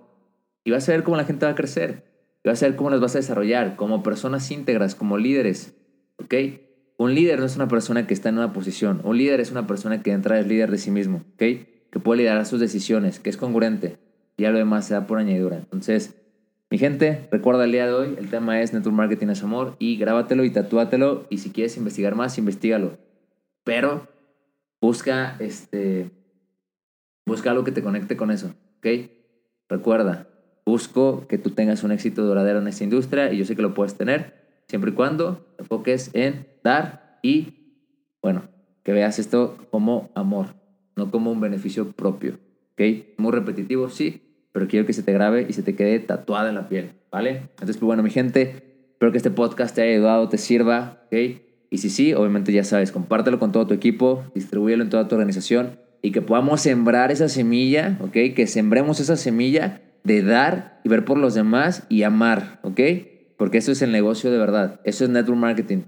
Y 0.63 0.71
vas 0.71 0.87
a 0.87 0.93
ver 0.93 1.03
cómo 1.03 1.17
la 1.17 1.25
gente 1.25 1.45
va 1.45 1.51
a 1.51 1.55
crecer. 1.55 2.05
Y 2.43 2.49
vas 2.49 2.63
a 2.63 2.67
ver 2.67 2.75
cómo 2.75 2.89
las 2.89 3.01
vas 3.01 3.15
a 3.15 3.19
desarrollar 3.19 3.75
como 3.75 4.03
personas 4.03 4.49
íntegras, 4.49 4.95
como 4.95 5.17
líderes. 5.17 5.73
¿Ok? 6.17 6.33
Un 6.97 7.13
líder 7.13 7.39
no 7.39 7.45
es 7.45 7.55
una 7.57 7.67
persona 7.67 8.07
que 8.07 8.13
está 8.13 8.29
en 8.29 8.37
una 8.37 8.53
posición. 8.53 9.01
Un 9.03 9.17
líder 9.17 9.41
es 9.41 9.51
una 9.51 9.67
persona 9.67 10.01
que 10.01 10.11
entra 10.11 10.39
es 10.39 10.47
líder 10.47 10.71
de 10.71 10.77
sí 10.77 10.91
mismo. 10.91 11.25
¿Ok? 11.33 11.43
Que 11.91 11.99
puede 12.01 12.21
liderar 12.21 12.45
sus 12.45 12.61
decisiones, 12.61 13.19
que 13.19 13.29
es 13.29 13.37
congruente. 13.37 13.97
Y 14.37 14.43
ya 14.43 14.51
lo 14.51 14.57
demás 14.57 14.85
se 14.85 14.93
da 14.93 15.05
por 15.05 15.19
añadidura. 15.19 15.57
Entonces, 15.57 16.15
mi 16.73 16.79
gente, 16.79 17.27
recuerda 17.29 17.65
el 17.65 17.71
día 17.71 17.85
de 17.85 17.93
hoy, 17.93 18.15
el 18.17 18.31
tema 18.31 18.59
es 18.59 18.73
Network 18.73 18.95
Marketing 18.95 19.27
es 19.27 19.43
amor 19.43 19.75
y 19.77 19.95
grábatelo 19.97 20.43
y 20.43 20.49
tatúatelo 20.49 21.27
y 21.29 21.37
si 21.37 21.51
quieres 21.51 21.77
investigar 21.77 22.15
más, 22.15 22.39
investigalo. 22.39 22.97
Pero 23.63 24.07
busca 24.81 25.35
este 25.37 26.09
busca 27.27 27.51
algo 27.51 27.63
que 27.63 27.71
te 27.71 27.83
conecte 27.83 28.17
con 28.17 28.31
eso, 28.31 28.55
¿ok? 28.79 28.87
Recuerda, 29.69 30.27
busco 30.65 31.27
que 31.27 31.37
tú 31.37 31.51
tengas 31.51 31.83
un 31.83 31.91
éxito 31.91 32.23
duradero 32.23 32.57
en 32.57 32.67
esta 32.67 32.83
industria 32.83 33.31
y 33.31 33.37
yo 33.37 33.45
sé 33.45 33.55
que 33.55 33.61
lo 33.61 33.75
puedes 33.75 33.93
tener 33.93 34.63
siempre 34.67 34.89
y 34.89 34.93
cuando 34.95 35.45
te 35.55 35.61
enfoques 35.61 36.09
en 36.15 36.47
dar 36.63 37.19
y 37.21 37.53
bueno, 38.19 38.49
que 38.81 38.93
veas 38.93 39.19
esto 39.19 39.59
como 39.69 40.09
amor, 40.15 40.47
no 40.95 41.11
como 41.11 41.31
un 41.31 41.39
beneficio 41.39 41.91
propio, 41.91 42.39
¿ok? 42.71 42.81
Muy 43.17 43.31
repetitivo, 43.31 43.89
sí, 43.91 44.23
pero 44.53 44.67
quiero 44.67 44.85
que 44.85 44.93
se 44.93 45.03
te 45.03 45.11
grabe 45.11 45.45
y 45.49 45.53
se 45.53 45.63
te 45.63 45.75
quede 45.75 45.99
tatuada 45.99 46.47
en 46.47 46.55
la 46.55 46.69
piel, 46.69 46.91
¿vale? 47.11 47.49
Entonces, 47.49 47.75
pues 47.75 47.87
bueno, 47.87 48.03
mi 48.03 48.11
gente, 48.11 48.85
espero 48.91 49.11
que 49.11 49.17
este 49.17 49.31
podcast 49.31 49.75
te 49.75 49.81
haya 49.81 49.95
ayudado, 49.95 50.29
te 50.29 50.37
sirva, 50.37 51.01
¿ok? 51.07 51.41
Y 51.69 51.79
si 51.79 51.89
sí, 51.89 52.13
obviamente 52.13 52.53
ya 52.53 52.63
sabes, 52.63 52.91
compártelo 52.91 53.39
con 53.39 53.51
todo 53.51 53.67
tu 53.67 53.73
equipo, 53.73 54.23
distribúyelo 54.35 54.83
en 54.83 54.89
toda 54.89 55.07
tu 55.07 55.15
organización 55.15 55.79
y 56.03 56.11
que 56.11 56.21
podamos 56.21 56.61
sembrar 56.61 57.11
esa 57.11 57.27
semilla, 57.27 57.97
¿ok? 57.99 58.35
Que 58.35 58.45
sembremos 58.47 58.99
esa 58.99 59.17
semilla 59.17 59.81
de 60.03 60.21
dar 60.21 60.79
y 60.83 60.89
ver 60.89 61.03
por 61.03 61.17
los 61.17 61.33
demás 61.33 61.83
y 61.89 62.03
amar, 62.03 62.59
¿ok? 62.61 62.79
Porque 63.37 63.57
eso 63.57 63.71
es 63.71 63.81
el 63.81 63.91
negocio 63.91 64.31
de 64.31 64.37
verdad, 64.37 64.79
eso 64.83 65.03
es 65.03 65.09
network 65.09 65.39
marketing. 65.39 65.79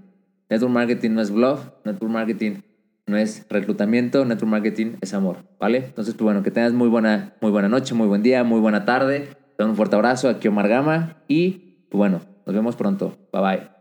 Network 0.50 0.72
marketing 0.72 1.10
no 1.10 1.22
es 1.22 1.30
bluff, 1.30 1.60
network 1.84 2.12
marketing 2.12 2.56
no 3.06 3.16
es 3.16 3.46
reclutamiento, 3.48 4.24
network 4.24 4.50
marketing 4.50 4.96
es 5.00 5.14
amor, 5.14 5.38
¿vale? 5.58 5.78
Entonces, 5.78 6.14
pues 6.14 6.24
bueno, 6.24 6.42
que 6.42 6.50
tengas 6.50 6.72
muy 6.72 6.88
buena, 6.88 7.34
muy 7.40 7.50
buena 7.50 7.68
noche, 7.68 7.94
muy 7.94 8.08
buen 8.08 8.22
día, 8.22 8.44
muy 8.44 8.60
buena 8.60 8.84
tarde. 8.84 9.28
Te 9.56 9.62
doy 9.62 9.70
un 9.70 9.76
fuerte 9.76 9.96
abrazo 9.96 10.28
aquí 10.28 10.48
Omar 10.48 10.68
Gama 10.68 11.22
y, 11.28 11.86
pues 11.88 11.98
bueno, 11.98 12.20
nos 12.44 12.54
vemos 12.54 12.76
pronto. 12.76 13.16
Bye 13.32 13.42
bye. 13.42 13.75